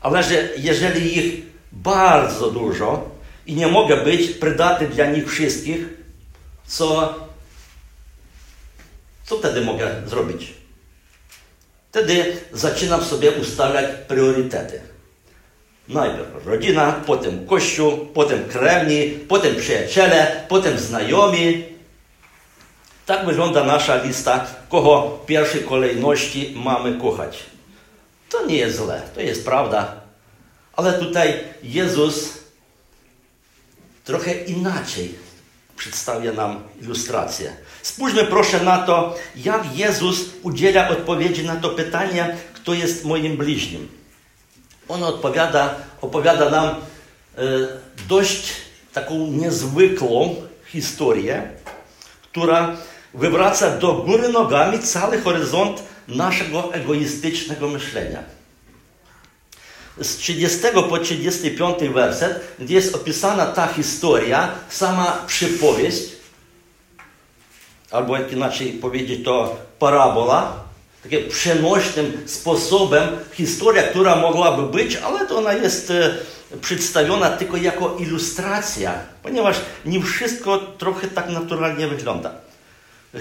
Ale 0.00 0.22
że 0.22 0.48
jeżeli 0.56 1.18
ich 1.18 1.42
bardzo 1.72 2.50
dużo 2.50 3.10
i 3.46 3.54
nie 3.54 3.66
mogę 3.66 3.96
być 3.96 4.30
przydatny 4.30 4.88
dla 4.88 5.06
nich 5.06 5.30
wszystkich, 5.32 5.78
co, 6.66 7.14
co 9.24 9.38
wtedy 9.38 9.60
mogę 9.60 10.02
zrobić? 10.06 10.54
Wtedy 11.90 12.36
zaczynam 12.52 13.04
sobie 13.04 13.30
ustalać 13.30 13.86
priorytety. 14.08 14.80
Najpierw 15.88 16.46
rodzina, 16.46 16.92
potem 17.06 17.46
kościół, 17.46 18.06
potem 18.14 18.44
krewni, 18.44 19.10
potem 19.28 19.56
przyjaciele, 19.56 20.44
potem 20.48 20.78
znajomi. 20.78 21.77
Tak 23.08 23.26
wygląda 23.26 23.64
nasza 23.64 24.02
lista, 24.02 24.46
kogo 24.68 25.18
w 25.22 25.26
pierwszej 25.26 25.64
kolejności 25.64 26.52
mamy 26.56 27.00
kochać. 27.00 27.38
To 28.30 28.46
nie 28.46 28.56
jest 28.56 28.78
źle, 28.78 29.02
to 29.14 29.20
jest 29.20 29.44
prawda. 29.44 30.00
Ale 30.72 30.92
tutaj 30.92 31.34
Jezus 31.62 32.38
trochę 34.04 34.32
inaczej 34.32 35.14
przedstawia 35.76 36.32
nam 36.32 36.62
ilustrację. 36.82 37.56
Spójrzmy 37.82 38.24
proszę 38.24 38.60
na 38.60 38.78
to, 38.78 39.16
jak 39.36 39.76
Jezus 39.76 40.20
udziela 40.42 40.88
odpowiedzi 40.88 41.46
na 41.46 41.56
to 41.56 41.68
pytanie, 41.68 42.36
kto 42.54 42.74
jest 42.74 43.04
moim 43.04 43.36
bliźnim. 43.36 43.88
On 44.88 45.02
odpowiada, 45.02 45.74
opowiada 46.00 46.50
nam 46.50 46.66
e, 46.68 46.74
dość 48.08 48.52
taką 48.92 49.26
niezwykłą 49.26 50.36
historię, 50.66 51.50
która 52.22 52.76
wywraca 53.18 53.70
do 53.70 53.92
góry 53.92 54.28
nogami 54.28 54.78
cały 54.78 55.20
horyzont 55.20 55.82
naszego 56.08 56.74
egoistycznego 56.74 57.68
myślenia. 57.68 58.22
Z 60.00 60.16
30 60.16 60.58
po 60.88 60.98
35 60.98 61.78
werset, 61.94 62.40
gdzie 62.58 62.74
jest 62.74 62.94
opisana 62.94 63.46
ta 63.46 63.66
historia, 63.66 64.50
sama 64.68 65.22
przypowieść, 65.26 66.02
albo 67.90 68.16
jak 68.16 68.32
inaczej 68.32 68.72
powiedzieć, 68.72 69.24
to 69.24 69.56
parabola, 69.78 70.52
takim 71.02 71.28
przenośnym 71.28 72.22
sposobem 72.26 73.08
historia, 73.32 73.82
która 73.82 74.16
mogłaby 74.16 74.62
być, 74.62 74.96
ale 74.96 75.26
to 75.26 75.38
ona 75.38 75.52
jest 75.52 75.90
e, 75.90 76.14
przedstawiona 76.60 77.30
tylko 77.30 77.56
jako 77.56 77.96
ilustracja, 77.96 78.94
ponieważ 79.22 79.56
nie 79.84 80.02
wszystko 80.02 80.58
trochę 80.58 81.08
tak 81.08 81.28
naturalnie 81.28 81.88
wygląda. 81.88 82.47
E, 83.14 83.18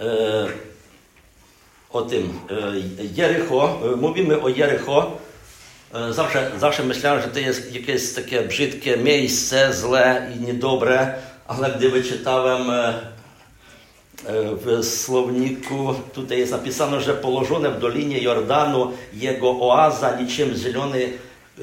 e, 0.00 0.48
tym. 2.02 2.40
E, 2.50 3.04
Jericho, 3.14 3.80
e, 3.92 3.96
mówimy 3.96 4.40
o 4.40 4.48
Jericho, 4.48 5.18
e, 5.94 6.12
Zawsze, 6.12 6.50
zawsze 6.58 6.82
myślałem, 6.82 7.22
że 7.22 7.28
to 7.28 7.38
jest 7.38 7.74
jakieś 7.74 8.12
takie 8.14 8.42
brzydkie 8.42 8.96
miejsce, 8.96 9.74
złe 9.74 10.32
i 10.36 10.40
niedobre, 10.40 11.14
ale 11.48 11.70
gdy 11.70 11.90
wyczytałem 11.90 12.70
e, 12.70 12.74
e, 12.74 13.12
w 14.26 14.84
słowniku, 14.84 15.94
tutaj 16.12 16.38
jest 16.38 16.52
napisane, 16.52 17.00
że 17.00 17.14
położone 17.14 17.70
w 17.70 17.80
dolinie 17.80 18.18
Jordanu 18.18 18.92
jego 19.12 19.50
oaza 19.60 20.20
niczym 20.20 20.54
zielony 20.54 21.04
e, 21.04 21.62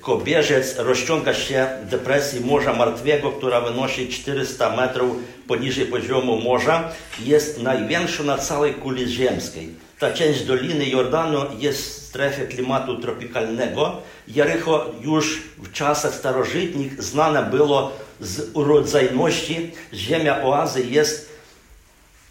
kobierzec 0.00 0.78
rozciąga 0.78 1.34
się 1.34 1.66
w 1.86 1.90
depresji 1.90 2.40
Morza 2.40 2.72
Martwego, 2.72 3.30
która 3.30 3.60
wynosi 3.60 4.08
400 4.08 4.76
metrów 4.76 5.16
poniżej 5.46 5.86
poziomu 5.86 6.40
morza 6.40 6.88
jest 7.24 7.62
największą 7.62 8.24
na 8.24 8.38
całej 8.38 8.74
kuli 8.74 9.08
ziemskiej. 9.08 9.68
Ta 9.98 10.12
część 10.12 10.44
Doliny 10.44 10.86
Jordanu 10.86 11.38
jest 11.58 11.80
w 11.80 12.02
strefie 12.02 12.46
klimatu 12.46 12.96
tropikalnego. 12.96 13.96
Jericho 14.28 14.86
już 15.00 15.42
w 15.58 15.72
czasach 15.72 16.14
starożytnych 16.14 17.02
znane 17.02 17.42
było 17.42 17.92
z 18.20 18.50
urodzajności. 18.54 19.70
Ziemia 19.94 20.42
oazy 20.42 20.82
jest 20.82 21.35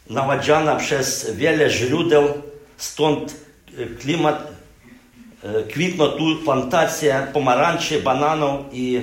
naładziana 0.10 0.76
przez 0.76 1.32
wiele 1.36 1.70
źródeł, 1.70 2.28
stąd 2.78 3.36
klimat, 4.00 4.48
kwitną 5.70 6.08
tu 6.08 6.36
plantacje 6.36 7.28
pomarańczy, 7.34 8.02
bananów 8.02 8.65
i 8.72 9.02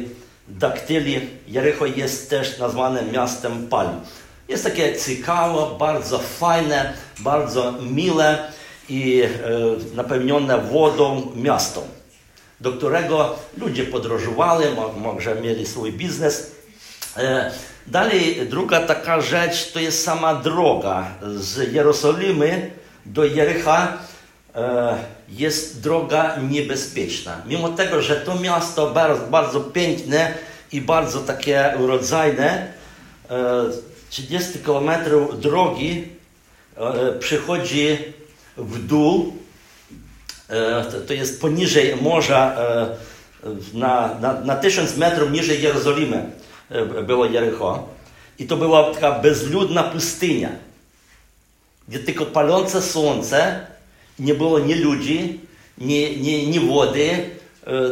daktyli. 0.49 1.21
Jericho 1.47 1.87
jest 1.87 2.31
też 2.31 2.59
nazwane 2.59 3.03
miastem 3.03 3.69
palm. 3.69 4.01
Jest 4.49 4.65
takie 4.65 4.97
ciekawe, 4.97 5.79
bardzo 5.79 6.19
fajne, 6.19 6.93
bardzo 7.19 7.73
mile 7.73 8.53
i 8.89 9.23
e, 9.23 9.29
napełnione 9.95 10.59
wodą 10.59 11.33
miasto, 11.37 11.83
do 12.61 12.73
którego 12.73 13.35
ludzie 13.59 13.85
podróżowali, 13.85 14.65
może 14.97 15.35
mieli 15.35 15.67
swój 15.67 15.93
biznes. 15.93 16.53
E, 17.17 17.51
dalej, 17.87 18.47
druga 18.51 18.81
taka 18.81 19.21
rzecz 19.21 19.73
to 19.73 19.81
jest 19.81 20.05
sama 20.05 20.35
droga 20.35 21.07
z 21.37 21.73
Jerozolimy 21.73 22.71
do 23.07 23.25
Jericha. 23.25 23.99
E, 24.55 24.99
jest 25.29 25.81
droga 25.81 26.37
niebezpieczna. 26.51 27.43
Mimo 27.47 27.69
tego, 27.69 28.03
że 28.03 28.17
to 28.17 28.35
miasto 28.35 28.91
bardzo, 28.91 29.27
bardzo 29.27 29.61
piękne 29.61 30.35
i 30.73 30.81
bardzo 30.81 31.21
takie 31.21 31.75
urodzajne, 31.81 32.73
30 34.11 34.59
km 34.59 34.91
drogi 35.39 36.09
przychodzi 37.19 37.99
w 38.57 38.87
dół, 38.87 39.37
to 41.07 41.13
jest 41.13 41.41
poniżej 41.41 41.97
morza, 41.97 42.57
na, 43.75 44.15
na, 44.21 44.41
na 44.41 44.57
1000 44.57 44.97
metrów 44.97 45.31
niżej 45.31 45.63
Jerozolimy 45.63 46.31
było 47.07 47.27
Jericho. 47.27 47.89
I 48.39 48.47
to 48.47 48.57
była 48.57 48.95
taka 48.95 49.13
bezludna 49.13 49.83
pustynia, 49.83 50.51
gdzie 51.89 51.99
tylko 51.99 52.27
palące 52.27 52.83
słońce, 52.83 53.67
nie 54.19 54.35
było 54.35 54.59
ni 54.59 54.75
ludzi, 54.75 55.41
ni, 55.79 56.17
ni, 56.21 56.49
ni 56.49 56.61
wody, 56.61 57.31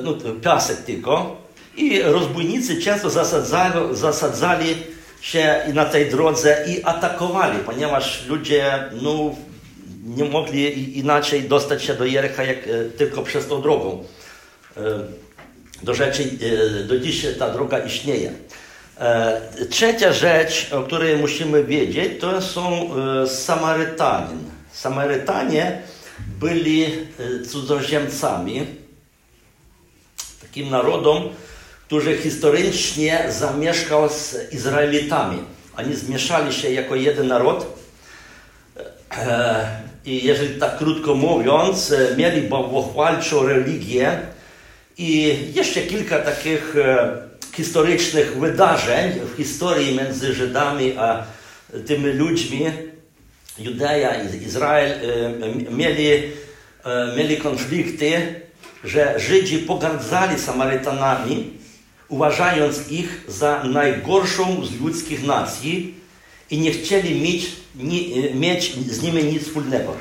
no, 0.02 0.14
piasek 0.42 0.76
tylko. 0.76 1.36
I 1.76 2.02
rozbójnicy 2.02 2.82
często 2.82 3.10
zasadzali, 3.10 3.96
zasadzali 3.96 4.76
się 5.20 5.60
na 5.74 5.84
tej 5.84 6.10
drodze 6.10 6.64
i 6.68 6.84
atakowali, 6.84 7.58
ponieważ 7.66 8.26
ludzie 8.26 8.84
no, 9.02 9.34
nie 10.04 10.24
mogli 10.24 10.98
inaczej 10.98 11.42
dostać 11.42 11.84
się 11.84 11.94
do 11.94 12.04
Jericha 12.04 12.44
jak 12.44 12.58
tylko 12.98 13.22
przez 13.22 13.46
tą 13.46 13.62
drogą. 13.62 14.04
Do 15.82 15.94
rzeczy, 15.94 16.30
do 16.88 16.98
dziś 16.98 17.26
ta 17.38 17.50
droga 17.50 17.78
istnieje. 17.78 18.32
Trzecia 19.70 20.12
rzecz, 20.12 20.72
o 20.72 20.82
której 20.82 21.16
musimy 21.16 21.64
wiedzieć, 21.64 22.20
to 22.20 22.42
są 22.42 22.90
Samarytanin. 23.26 24.50
Samarytanie 24.72 25.82
byli 26.40 26.86
cudzoziemcami 27.48 28.66
takim 30.50 30.70
narodem, 30.70 31.16
który 31.86 32.16
historycznie 32.16 33.24
zamieszkał 33.28 34.08
z 34.08 34.52
Izraelitami. 34.52 35.38
Oni 35.78 35.94
zmieszali 35.94 36.52
się 36.52 36.70
jako 36.70 36.94
jeden 36.94 37.26
naród. 37.28 37.66
E, 39.16 39.66
I 40.04 40.26
jeżeli 40.26 40.60
tak 40.60 40.78
krótko 40.78 41.14
mówiąc, 41.14 41.92
e, 41.92 42.16
mieli 42.16 42.42
bałwochwalczą 42.42 43.46
religię 43.46 44.20
i 44.98 45.38
jeszcze 45.54 45.80
kilka 45.80 46.18
takich 46.18 46.76
e, 46.76 47.29
historycznych 47.60 48.38
wydarzeń 48.38 49.12
w 49.34 49.36
historii 49.36 49.96
między 49.96 50.34
Żydami 50.34 50.96
a 50.98 51.24
tymi 51.86 52.12
ludźmi, 52.12 52.64
Judea 53.58 54.22
i 54.22 54.42
Izrael, 54.42 55.00
mieli, 55.70 56.22
mieli 57.16 57.36
konflikty, 57.36 58.40
że 58.84 59.20
Żydzi 59.20 59.58
pogardzali 59.58 60.38
Samarytanami, 60.38 61.50
uważając 62.08 62.90
ich 62.90 63.24
za 63.28 63.64
najgorszą 63.64 64.66
z 64.66 64.80
ludzkich 64.80 65.22
nacji 65.22 65.94
i 66.50 66.58
nie 66.58 66.70
chcieli 66.70 67.20
mieć, 67.20 67.46
mieć 68.34 68.74
z 68.74 69.02
nimi 69.02 69.24
nic 69.24 69.42
wspólnego. 69.42 69.96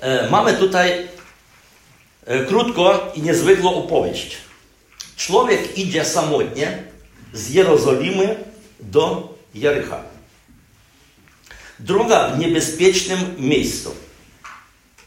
E, 0.00 0.30
mamy 0.30 0.54
tutaj 0.54 1.17
krótko 2.48 3.12
i 3.14 3.22
niezwykłą 3.22 3.74
opowieść. 3.74 4.36
Człowiek 5.16 5.78
idzie 5.78 6.04
samotnie 6.04 6.82
z 7.32 7.50
Jerozolimy 7.50 8.44
do 8.80 9.34
Jericha. 9.54 10.02
Droga 11.78 12.28
w 12.28 12.38
niebezpiecznym 12.38 13.34
miejscu. 13.38 13.94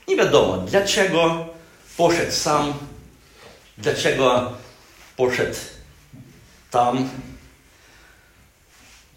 Nie 0.08 0.16
wiadomo, 0.18 0.58
dlaczego 0.58 1.46
poszedł 1.98 2.32
sam, 2.32 2.74
dlaczego 3.78 4.52
poszedł 5.18 5.56
tam. 6.72 7.10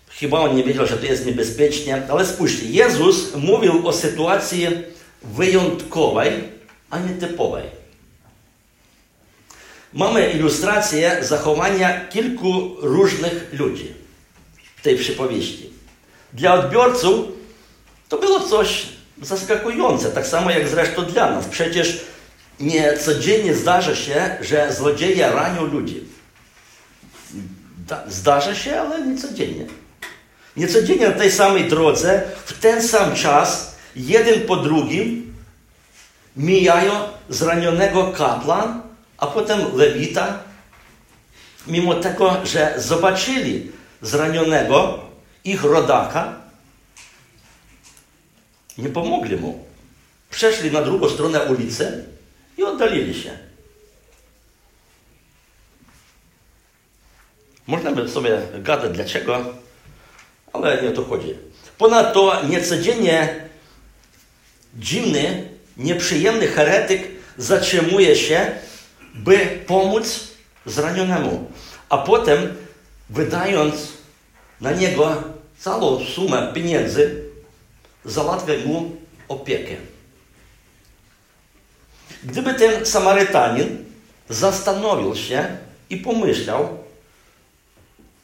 Chyba 0.09 0.41
on 0.41 0.57
nie 0.57 0.65
wiedział, 0.65 0.87
że 0.87 0.97
to 0.97 1.07
jest 1.07 1.27
niebezpiecznie, 1.27 2.03
ale 2.11 2.27
spójrzcie, 2.27 2.67
Jezus 2.67 3.35
mówił 3.35 3.89
o 3.89 3.93
sytuacji 3.93 4.67
wyjątkowej, 5.23 6.33
a 6.91 6.99
nie 6.99 7.15
typowej. 7.15 7.65
Mamy 9.95 10.31
ilustrację 10.31 11.19
zachowania 11.21 12.09
kilku 12.09 12.77
różnych 12.81 13.53
ludzi 13.53 13.93
w 14.77 14.83
tej 14.83 14.99
przypowieści. 14.99 15.71
Dla 16.33 16.55
odbiorców 16.55 17.27
to 18.09 18.19
było 18.19 18.41
coś 18.41 18.87
zaskakujące, 19.23 20.11
tak 20.11 20.27
samo 20.27 20.51
jak 20.51 20.69
zresztą 20.69 21.05
dla 21.05 21.31
nas. 21.31 21.47
Przecież 21.47 22.01
nie 22.61 22.99
codziennie 22.99 23.55
zdarza 23.55 23.97
się, 23.97 24.37
że 24.41 24.75
złodzieje 24.75 25.31
ranią 25.31 25.65
ludzi. 25.65 26.05
Zdarza 28.09 28.55
się, 28.55 28.81
ale 28.81 29.07
nie 29.07 29.19
codziennie. 29.19 29.67
Nie 30.57 30.69
codziennie 30.69 31.09
na 31.09 31.15
tej 31.15 31.33
samej 31.33 31.69
drodze, 31.69 32.23
w 32.45 32.59
ten 32.59 32.89
sam 32.89 33.15
czas, 33.15 33.75
jeden 33.97 34.41
po 34.41 34.57
drugim 34.57 35.35
mijają 36.37 36.93
zranionego 37.29 38.13
kaplan, 38.13 38.84
a 39.19 39.27
potem 39.27 39.77
lewita, 39.77 40.43
mimo 41.67 41.95
tego, 41.95 42.47
że 42.47 42.75
zobaczyli 42.77 43.73
zranionego 44.03 45.01
ich 45.45 45.65
rodaka, 45.65 46.41
nie 48.79 48.89
pomogli 48.89 49.37
mu. 49.37 49.65
Przeszli 50.31 50.71
na 50.71 50.83
drugą 50.83 51.09
stronę 51.09 51.43
ulicy 51.43 52.05
i 52.59 52.65
oddalili 52.65 53.23
się. 53.23 53.39
Można 57.67 57.93
by 57.93 58.09
sobie 58.09 58.39
gadać 58.55 58.93
dlaczego, 58.93 59.45
ale 60.53 60.83
nie 60.83 60.89
o 60.89 60.93
to 60.93 61.05
chodzi. 61.05 61.35
Ponadto 61.79 62.43
niecodziennie 62.49 63.45
dziwny, 64.75 65.49
nieprzyjemny 65.77 66.47
heretyk 66.47 67.03
zatrzymuje 67.39 68.17
się, 68.17 68.53
by 69.15 69.65
pomóc 69.67 70.29
zranionemu, 70.67 71.51
a 71.89 71.99
potem 71.99 72.57
wydając 73.11 73.75
na 74.61 74.71
niego 74.73 75.23
całą 75.59 76.05
sumę 76.05 76.53
pieniędzy, 76.55 77.25
załatwia 78.05 78.53
mu 78.67 78.97
opiekę. 79.29 79.77
Gdyby 82.25 82.55
ten 82.55 82.87
Samarytanin 82.87 83.85
zastanowił 84.29 85.17
się 85.17 85.57
i 85.91 85.97
pomyślał 85.97 86.79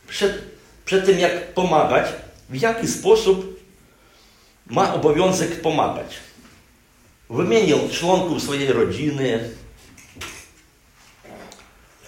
przed, 0.09 0.43
przed 0.85 1.07
tym, 1.07 1.19
jak 1.19 1.55
pomagać, 1.55 2.07
w 2.51 2.61
jaki 2.61 2.89
sposób 2.89 3.61
ma 4.67 4.95
obowiązek 4.95 5.61
pomagać. 5.61 6.17
Wymienił 7.31 7.79
członków 7.93 8.43
swojej 8.43 8.73
rodziny, 8.73 9.51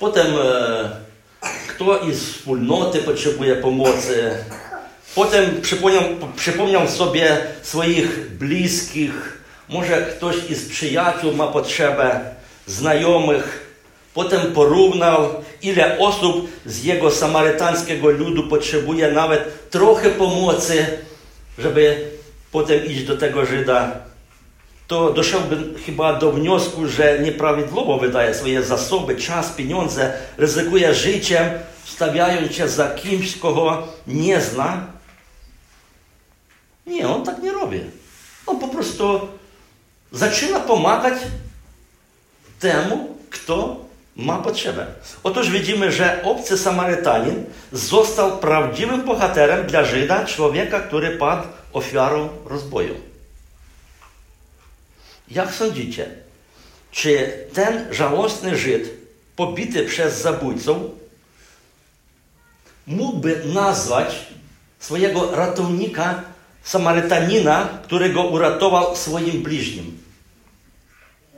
potem 0.03 0.27
e, 0.27 0.91
kto 1.69 1.99
iz 1.99 2.19
wspólnoty 2.25 2.99
potrzebuje 2.99 3.57
pomocy, 3.57 4.31
potem 5.15 5.61
przypomniał, 5.61 6.03
przypomniał 6.37 6.88
sobie 6.88 7.38
swoich 7.62 8.37
bliskich, 8.38 9.38
może 9.69 10.03
ktoś 10.03 10.37
z 10.37 10.69
przyjaciół 10.69 11.33
ma 11.33 11.47
potrzebę, 11.47 12.21
znajomych. 12.67 13.73
Potem 14.15 14.53
porównał, 14.53 15.35
ile 15.62 15.99
osób 15.99 16.49
z 16.67 16.85
jego 16.85 17.11
samarytańskiego 17.11 18.11
ludu 18.11 18.43
potrzebuje 18.43 19.11
nawet 19.11 19.71
trochę 19.71 20.11
pomocy, 20.11 20.87
żeby 21.59 22.11
potem 22.53 22.87
iść 22.87 23.05
do 23.05 23.17
tego 23.17 23.47
Żyda. 23.47 24.12
To 24.87 25.12
doszedłby 25.12 25.81
chyba 25.81 26.12
do 26.12 26.33
wniosku, 26.33 26.87
że 26.87 27.18
nieprawidłowo 27.18 27.99
wydaje 27.99 28.35
swoje 28.35 28.62
zasoby, 28.62 29.16
czas, 29.16 29.51
pieniądze, 29.51 30.12
ryzykuje 30.38 30.95
życiem, 30.95 31.45
stawiając 31.85 32.53
się 32.53 32.68
za 32.68 32.90
kimś, 32.90 33.38
kogo 33.38 33.88
nie 34.07 34.40
zna. 34.40 34.87
Nie, 36.87 37.09
on 37.09 37.25
tak 37.25 37.42
nie 37.42 37.53
robi. 37.53 37.81
On 38.47 38.59
po 38.59 38.68
prostu 38.68 39.21
zaczyna 40.12 40.61
pomagać 40.61 41.14
temu, 42.61 43.16
kto 43.31 43.77
ma 44.16 44.38
potrzebę. 44.38 44.87
Otóż 45.23 45.51
widzimy, 45.51 45.92
że 45.92 46.23
obcy 46.23 46.59
Samarytanin 46.59 47.45
został 47.73 48.38
prawdziwym 48.38 49.05
bohaterem 49.05 49.66
dla 49.66 49.85
Żyda, 49.85 50.25
człowieka, 50.25 50.81
który 50.81 51.11
padł 51.11 51.49
ofiarą 51.73 52.29
rozboju. 52.45 53.12
Jak 55.35 55.55
sądzicie, 55.55 56.11
czy 56.90 57.33
ten 57.53 57.95
żałosny 57.95 58.57
Żyd, 58.57 58.90
pobity 59.37 59.85
przez 59.85 60.23
zabójców, 60.23 60.77
mógłby 62.87 63.42
nazwać 63.45 64.27
swojego 64.79 65.37
ratownika 65.37 66.23
Samarytanina, 66.64 67.79
którego 67.85 68.23
uratował 68.23 68.97
swoim 68.97 69.42
bliźnim? 69.42 70.03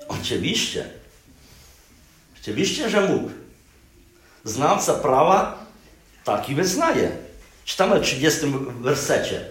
Oczywiście. 0.09 0.89
Oczywiście, 2.41 2.91
że 2.91 3.09
mógł. 3.09 3.31
Znawca 4.45 4.95
prawa 4.95 5.67
taki 6.25 6.55
wyznaje. 6.55 7.11
Czytamy 7.65 8.01
w 8.01 8.03
30 8.03 8.41
wersecie. 8.81 9.45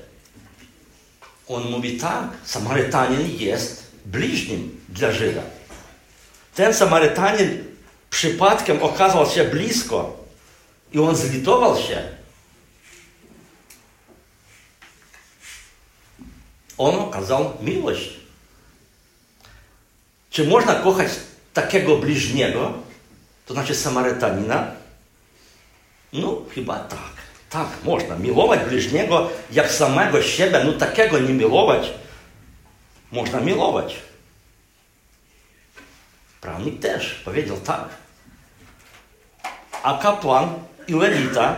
On 1.47 1.71
mówi 1.71 1.97
tak, 1.97 2.27
Samarytanin 2.45 3.39
jest 3.39 3.83
bliźnim 4.05 4.79
dla 4.89 5.11
Żyda. 5.11 5.41
Ten 6.55 6.73
Samarytanin 6.73 7.63
przypadkiem 8.09 8.83
okazał 8.83 9.29
się 9.29 9.43
blisko 9.43 10.25
i 10.93 10.99
on 10.99 11.15
zlitował 11.15 11.77
się. 11.77 12.03
On 16.77 16.95
okazał 16.95 17.53
miłość. 17.61 18.09
Czy 20.29 20.47
można 20.47 20.75
kochać 20.75 21.09
takiego 21.53 21.97
bliźniego, 21.97 22.73
to 23.45 23.53
znaczy 23.53 23.75
Samarytanina? 23.75 24.71
No, 26.13 26.41
chyba 26.55 26.79
tak. 26.79 27.13
Tak, 27.49 27.67
można. 27.83 28.15
Miłować 28.15 28.59
bliźniego 28.69 29.29
jak 29.51 29.71
samego 29.71 30.21
siebie, 30.21 30.63
no 30.65 30.73
takiego 30.73 31.19
nie 31.19 31.33
miłować. 31.33 31.91
Można 33.13 33.39
miłować. 33.39 33.95
Prawnik 36.41 36.79
też 36.79 37.21
powiedział 37.25 37.57
tak. 37.57 37.89
A 39.83 39.97
kapłan 39.97 40.53
i 40.87 40.93
lewita, 40.93 41.55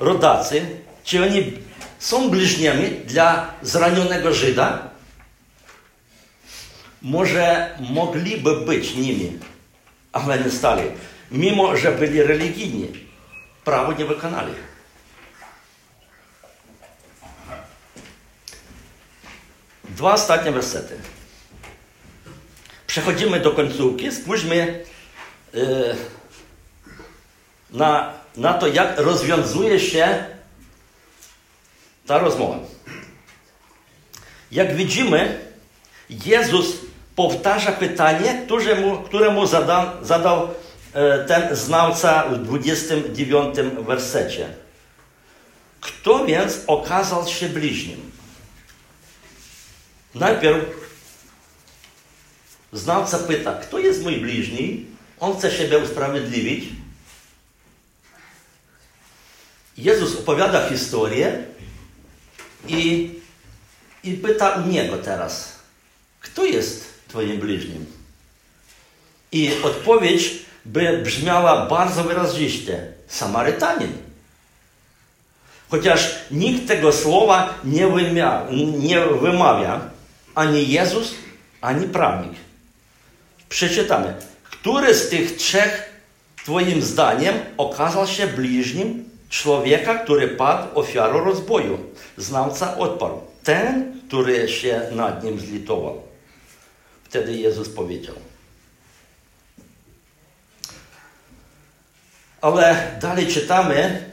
rodacy, 0.00 0.80
czy 1.04 1.22
oni 1.22 1.52
są 1.98 2.30
bliźniami 2.30 2.90
dla 2.90 3.54
zranionego 3.62 4.34
Żyda? 4.34 4.96
może 7.06 7.70
mogliby 7.80 8.60
być 8.60 8.94
nimi, 8.94 9.38
ale 10.12 10.38
nie 10.38 10.50
stali. 10.50 10.82
Mimo, 11.30 11.76
że 11.76 11.92
byli 11.92 12.22
religijni, 12.22 12.88
prawo 13.64 13.92
nie 13.92 14.04
wykonali. 14.04 14.52
Dwa 19.96 20.12
ostatnie 20.12 20.52
wersety. 20.52 20.96
Przechodzimy 22.86 23.40
do 23.40 23.50
końcówki. 23.50 24.12
Spójrzmy 24.12 24.84
yy, 25.54 25.96
na, 27.70 28.12
na 28.36 28.54
to, 28.54 28.66
jak 28.66 28.98
rozwiązuje 28.98 29.80
się 29.80 30.24
ta 32.06 32.18
rozmowa. 32.18 32.58
Jak 34.52 34.76
widzimy, 34.76 35.40
Jezus 36.10 36.66
powtarza 37.16 37.72
pytanie, 37.72 38.42
któremu, 38.44 38.98
któremu 38.98 39.46
zadał, 39.46 39.86
zadał 40.02 40.48
ten 41.26 41.56
znawca 41.56 42.24
w 42.28 42.38
29 42.38 43.56
wersecie. 43.86 44.48
Kto 45.80 46.24
więc 46.24 46.60
okazał 46.66 47.26
się 47.26 47.48
bliźnim? 47.48 48.15
Najpierw 50.16 50.64
znawca 52.72 53.18
pyta, 53.18 53.52
kto 53.52 53.78
jest 53.78 54.02
mój 54.02 54.16
bliźni? 54.16 54.86
On 55.20 55.36
chce 55.38 55.50
siebie 55.50 55.78
usprawiedliwić. 55.78 56.64
Jezus 59.76 60.18
opowiada 60.18 60.68
historię 60.68 61.44
i, 62.68 63.10
i 64.04 64.12
pyta 64.12 64.62
niego 64.66 64.98
teraz, 64.98 65.58
kto 66.20 66.44
jest 66.44 66.84
Twoim 67.08 67.38
bliźnim? 67.40 67.86
I 69.32 69.50
odpowiedź 69.62 70.34
by 70.64 71.00
brzmiała 71.04 71.66
bardzo 71.66 72.04
wyraziście: 72.04 72.92
Samarytanin. 73.08 73.92
Chociaż 75.68 76.14
nikt 76.30 76.68
tego 76.68 76.92
słowa 76.92 77.54
nie, 77.64 77.88
wymia, 77.88 78.46
nie 78.78 79.00
wymawia, 79.00 79.95
ani 80.36 80.68
Jezus, 80.68 81.14
ani 81.60 81.88
prawnik. 81.88 82.32
Przeczytamy. 83.48 84.14
Który 84.42 84.94
z 84.94 85.08
tych 85.08 85.36
trzech, 85.36 85.96
Twoim 86.36 86.82
zdaniem, 86.82 87.34
okazał 87.56 88.06
się 88.06 88.26
bliźnim 88.26 89.10
człowieka, 89.28 89.94
który 89.94 90.28
padł 90.28 90.78
ofiarą 90.78 91.24
rozboju? 91.24 91.78
Znawca 92.16 92.78
odparł. 92.78 93.20
Ten, 93.44 94.00
który 94.08 94.48
się 94.48 94.80
nad 94.92 95.24
nim 95.24 95.40
zlitował. 95.40 96.02
Wtedy 97.04 97.36
Jezus 97.36 97.68
powiedział. 97.68 98.14
Ale 102.40 102.96
dalej 103.00 103.26
czytamy, 103.26 104.10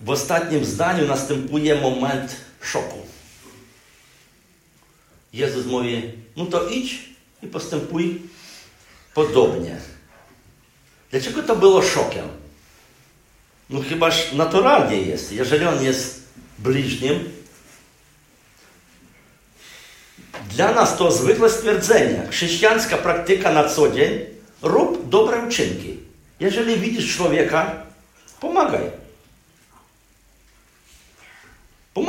w 0.00 0.10
ostatnim 0.10 0.64
zdaniu 0.64 1.06
następuje 1.06 1.74
moment 1.74 2.43
szoku. 2.64 3.06
Jezus 5.32 5.66
mówi, 5.66 6.12
no 6.36 6.46
to 6.46 6.68
idź 6.68 7.08
i 7.42 7.46
postępuj 7.46 8.22
podobnie. 9.14 9.76
Dlaczego 11.10 11.42
to 11.42 11.56
było 11.56 11.82
szokiem? 11.82 12.28
No 13.70 13.80
chybaż 13.80 14.32
naturalnie 14.32 14.96
jest. 14.96 15.32
Jeżeli 15.32 15.66
on 15.66 15.84
jest 15.84 16.22
bliźnim, 16.58 17.32
dla 20.50 20.72
nas 20.72 20.96
to 20.96 21.12
zwykłe 21.12 21.50
stwierdzenie, 21.50 22.26
chrześcijańska 22.30 22.96
praktyka 22.96 23.52
na 23.52 23.68
co 23.68 23.90
dzień, 23.90 24.20
rób 24.62 25.08
dobre 25.08 25.46
uczynki. 25.46 25.96
Jeżeli 26.40 26.76
widzisz 26.76 27.16
człowieka, 27.16 27.82
pomagaj. 28.40 29.03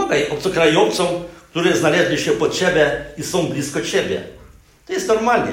Pomagaj 0.05 0.29
obcokrajowcom, 0.29 1.07
którzy 1.49 1.77
znaleźli 1.77 2.17
się 2.17 2.31
po 2.31 2.49
Ciebie 2.49 3.05
i 3.17 3.23
są 3.23 3.47
blisko 3.47 3.81
Ciebie. 3.81 4.23
To 4.87 4.93
jest 4.93 5.07
normalnie. 5.07 5.51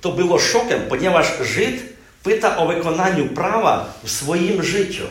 To 0.00 0.12
było 0.12 0.38
szokiem, 0.38 0.80
ponieważ 0.88 1.26
Żyd 1.42 1.82
pyta 2.22 2.56
o 2.56 2.66
wykonaniu 2.66 3.28
prawa 3.28 3.94
w 4.04 4.10
swoim 4.10 4.62
życiu. 4.62 5.04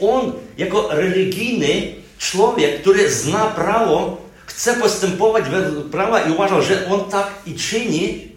On, 0.00 0.32
jako 0.58 0.88
religijny 0.90 1.94
człowiek, 2.18 2.80
który 2.80 3.10
zna 3.10 3.46
prawo, 3.46 4.22
chce 4.46 4.74
postępować 4.74 5.48
według 5.48 5.90
prawa 5.90 6.20
i 6.20 6.32
uważa, 6.32 6.62
że 6.62 6.86
on 6.88 7.10
tak 7.10 7.30
i 7.46 7.54
czyni, 7.54 8.28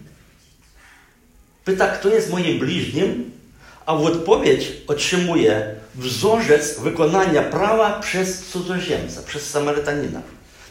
pyta, 1.66 1.88
kto 1.88 2.10
jest 2.10 2.30
moim 2.30 2.60
bliźnim, 2.60 3.32
a 3.86 3.96
w 3.96 4.06
odpowiedź 4.06 4.72
otrzymuje 4.88 5.76
wzorzec 5.96 6.80
wykonania 6.80 7.42
prawa 7.42 8.00
przez 8.00 8.48
cudzoziemca, 8.48 9.22
przez 9.26 9.50
Samarytanina. 9.50 10.22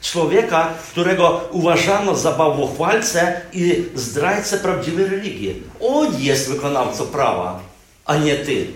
Człowieka, 0.03 0.75
którego 0.91 1.49
uważano 1.51 2.17
za 2.17 2.33
bałwochwalcę 2.33 3.41
i 3.53 3.85
zdrajcę 3.95 4.59
prawdziwej 4.59 5.07
religii. 5.07 5.63
On 5.81 6.23
jest 6.23 6.49
wykonawcą 6.49 7.07
prawa, 7.07 7.61
a 8.05 8.17
nie 8.17 8.37
ty. 8.37 8.67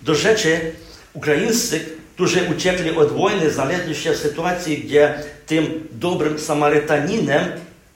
Do 0.00 0.14
rzeczy, 0.14 0.72
Ukraińscy, 1.12 1.80
którzy 2.14 2.48
uciekli 2.56 2.90
od 2.90 3.12
wojny, 3.12 3.50
znaleźli 3.50 3.94
się 3.94 4.12
w 4.12 4.16
sytuacji, 4.16 4.78
gdzie 4.78 5.14
tym 5.46 5.88
dobrym 5.92 6.38
Samarytaninem 6.38 7.44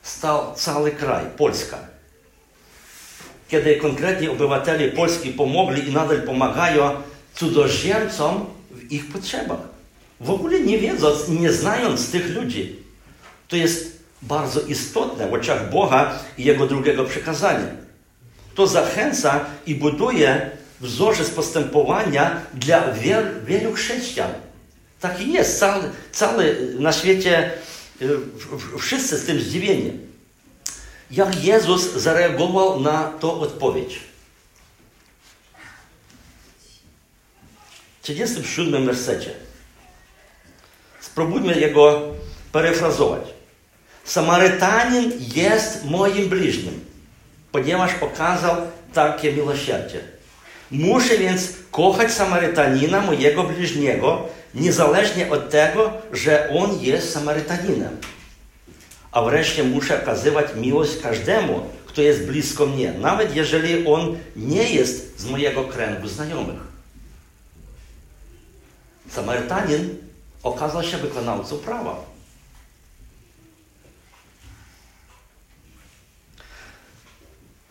stał 0.02 0.54
cały 0.54 0.90
kraj, 0.90 1.24
Polska 1.36 1.93
kiedy 3.54 3.76
konkretni 3.76 4.28
obywatele 4.28 4.88
Polski 4.88 5.30
pomogli 5.30 5.88
i 5.88 5.92
nadal 5.92 6.22
pomagają 6.22 6.90
cudzoziemcom 7.34 8.46
w 8.70 8.92
ich 8.92 9.08
potrzebach. 9.12 9.58
W 10.20 10.30
ogóle 10.30 10.60
nie 10.60 10.78
wiedząc, 10.78 11.28
nie 11.28 11.52
znając 11.52 12.10
tych 12.10 12.34
ludzi. 12.34 12.76
To 13.48 13.56
jest 13.56 13.98
bardzo 14.22 14.60
istotne 14.60 15.28
w 15.28 15.32
oczach 15.32 15.70
Boga 15.70 16.18
i 16.38 16.44
Jego 16.44 16.66
drugiego 16.66 17.04
przekazania. 17.04 17.66
To 18.54 18.66
zachęca 18.66 19.44
i 19.66 19.74
buduje 19.74 20.50
wzorzec 20.80 21.30
postępowania 21.30 22.40
dla 22.54 22.92
wiel, 22.92 23.24
wielu 23.46 23.72
chrześcijan. 23.72 24.30
Tak 25.00 25.20
i 25.20 25.32
jest. 25.32 25.58
Cały, 25.58 25.82
cały 26.12 26.56
na 26.78 26.92
świecie 26.92 27.50
wszyscy 28.78 29.18
z 29.18 29.26
tym 29.26 29.40
zdziwieni 29.40 29.92
jak 31.10 31.44
Jezus 31.44 31.92
zareagował 31.92 32.80
na 32.80 33.12
tą 33.20 33.40
odpowiedź. 33.40 34.00
W 38.00 38.02
37 38.02 38.86
wersecie. 38.86 39.30
Spróbujmy 41.00 41.60
jego 41.60 42.02
parafrazować. 42.52 43.22
Samarytanin 44.04 45.12
jest 45.34 45.84
moim 45.84 46.28
bliźnim, 46.28 46.84
ponieważ 47.52 47.90
okazał 48.00 48.56
takie 48.92 49.32
miłosierdzie. 49.32 50.00
Muszę 50.70 51.18
więc 51.18 51.52
kochać 51.70 52.12
Samarytanina, 52.12 53.00
mojego 53.00 53.42
bliźniego, 53.42 54.28
niezależnie 54.54 55.30
od 55.30 55.50
tego, 55.50 55.92
że 56.12 56.48
on 56.50 56.78
jest 56.80 57.12
Samarytaninem 57.12 57.96
a 59.14 59.22
wreszcie 59.22 59.64
muszę 59.64 60.02
okazywać 60.02 60.46
miłość 60.56 60.96
każdemu, 61.02 61.70
kto 61.86 62.02
jest 62.02 62.26
blisko 62.26 62.66
mnie, 62.66 62.92
nawet 62.92 63.36
jeżeli 63.36 63.86
on 63.86 64.18
nie 64.36 64.72
jest 64.72 65.20
z 65.20 65.26
mojego 65.30 65.64
kręgu 65.64 66.08
znajomych. 66.08 66.60
Samarytanin 69.10 69.96
okazał 70.42 70.82
się 70.82 70.96
wykonawcą 70.96 71.58
prawa. 71.58 72.04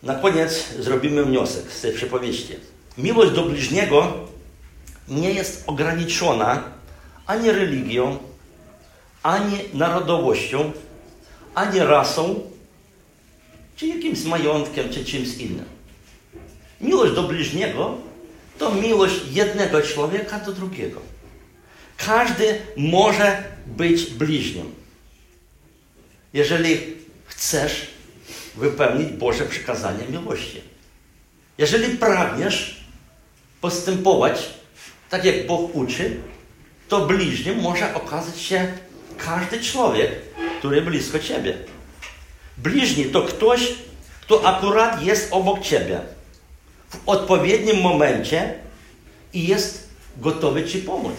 Na 0.02 0.14
koniec 0.14 0.68
zrobimy 0.78 1.24
wniosek 1.24 1.72
z 1.72 1.80
tej 1.80 1.92
przypowieści. 1.92 2.56
Miłość 2.98 3.32
do 3.32 3.42
bliźniego 3.42 4.12
nie 5.08 5.30
jest 5.30 5.64
ograniczona 5.66 6.62
ani 7.26 7.50
religią, 7.50 8.18
ani 9.22 9.58
narodowością, 9.74 10.72
ani 11.54 11.80
rasą, 11.80 12.50
czy 13.76 13.86
jakimś 13.86 14.24
majątkiem, 14.24 14.88
czy 14.88 15.04
czymś 15.04 15.34
innym. 15.34 15.64
Miłość 16.80 17.14
do 17.14 17.22
bliźniego 17.22 17.98
to 18.58 18.74
miłość 18.74 19.14
jednego 19.30 19.82
człowieka 19.82 20.40
do 20.40 20.52
drugiego. 20.52 21.00
Każdy 21.96 22.58
może 22.76 23.44
być 23.66 24.04
bliźnim. 24.04 24.74
Jeżeli 26.32 26.80
chcesz 27.26 27.86
wypełnić 28.56 29.12
Boże 29.12 29.46
przykazanie 29.46 30.04
miłości. 30.08 30.60
Jeżeli 31.58 31.98
pragniesz 31.98 32.84
postępować 33.60 34.50
tak, 35.10 35.24
jak 35.24 35.46
Bóg 35.46 35.74
uczy, 35.76 36.16
to 36.88 37.06
bliźnim 37.06 37.60
może 37.60 37.94
okazać 37.94 38.40
się 38.40 38.72
każdy 39.18 39.60
człowiek, 39.60 40.10
który 40.64 40.82
blisko 40.82 41.18
ciebie. 41.18 41.54
Bliźni 42.58 43.04
to 43.04 43.22
ktoś, 43.22 43.74
kto 44.20 44.48
akurat 44.48 45.02
jest 45.02 45.28
obok 45.30 45.60
ciebie 45.60 46.00
w 46.88 46.96
odpowiednim 47.06 47.80
momencie 47.80 48.54
i 49.32 49.46
jest 49.46 49.88
gotowy 50.16 50.64
ci 50.64 50.78
pomóc. 50.78 51.12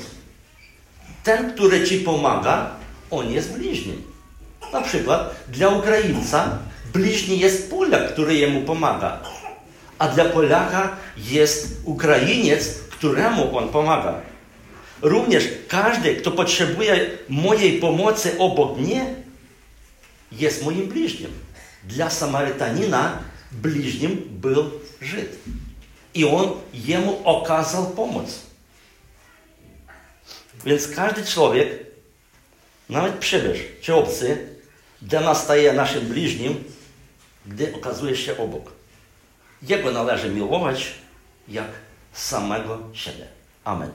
Ten, 1.23 1.53
który 1.53 1.87
ci 1.87 1.99
pomaga, 1.99 2.71
on 3.11 3.31
jest 3.31 3.53
bliźnim. 3.53 4.01
Na 4.73 4.81
przykład 4.81 5.35
dla 5.49 5.69
Ukraińca 5.69 6.57
bliźni 6.93 7.39
jest 7.39 7.69
Polak, 7.69 8.13
który 8.13 8.35
jemu 8.35 8.61
pomaga. 8.61 9.19
A 9.99 10.07
dla 10.07 10.25
Polaka 10.25 10.97
jest 11.17 11.81
Ukrainiec, 11.83 12.79
któremu 12.89 13.57
on 13.57 13.69
pomaga. 13.69 14.21
Również 15.01 15.47
każdy, 15.67 16.15
kto 16.15 16.31
potrzebuje 16.31 17.09
mojej 17.29 17.79
pomocy 17.79 18.35
obok 18.37 18.77
mnie, 18.77 19.24
jest 20.39 20.63
moim 20.63 20.87
bliźnim. 20.87 21.31
Dla 21.83 22.09
Samarytanina 22.09 23.19
bliźnim 23.51 24.27
był 24.29 24.71
Żyd. 25.01 25.39
I 26.13 26.25
on 26.25 26.51
jemu 26.73 27.21
okazał 27.25 27.85
pomoc. 27.91 28.39
Więc 30.65 30.87
każdy 30.87 31.25
człowiek, 31.25 31.69
nawet 32.89 33.15
przybysz 33.15 33.59
czy 33.81 33.95
obcy, 33.95 34.47
dla 35.01 35.21
nas 35.21 35.43
staje 35.43 35.73
naszym 35.73 36.07
bliźnim, 36.07 36.63
gdy 37.45 37.75
okazuje 37.75 38.15
się 38.15 38.37
obok. 38.37 38.71
Jego 39.61 39.91
należy 39.91 40.29
miłować 40.29 40.91
jak 41.47 41.67
samego 42.13 42.79
siebie. 42.93 43.27
Amen. 43.63 43.91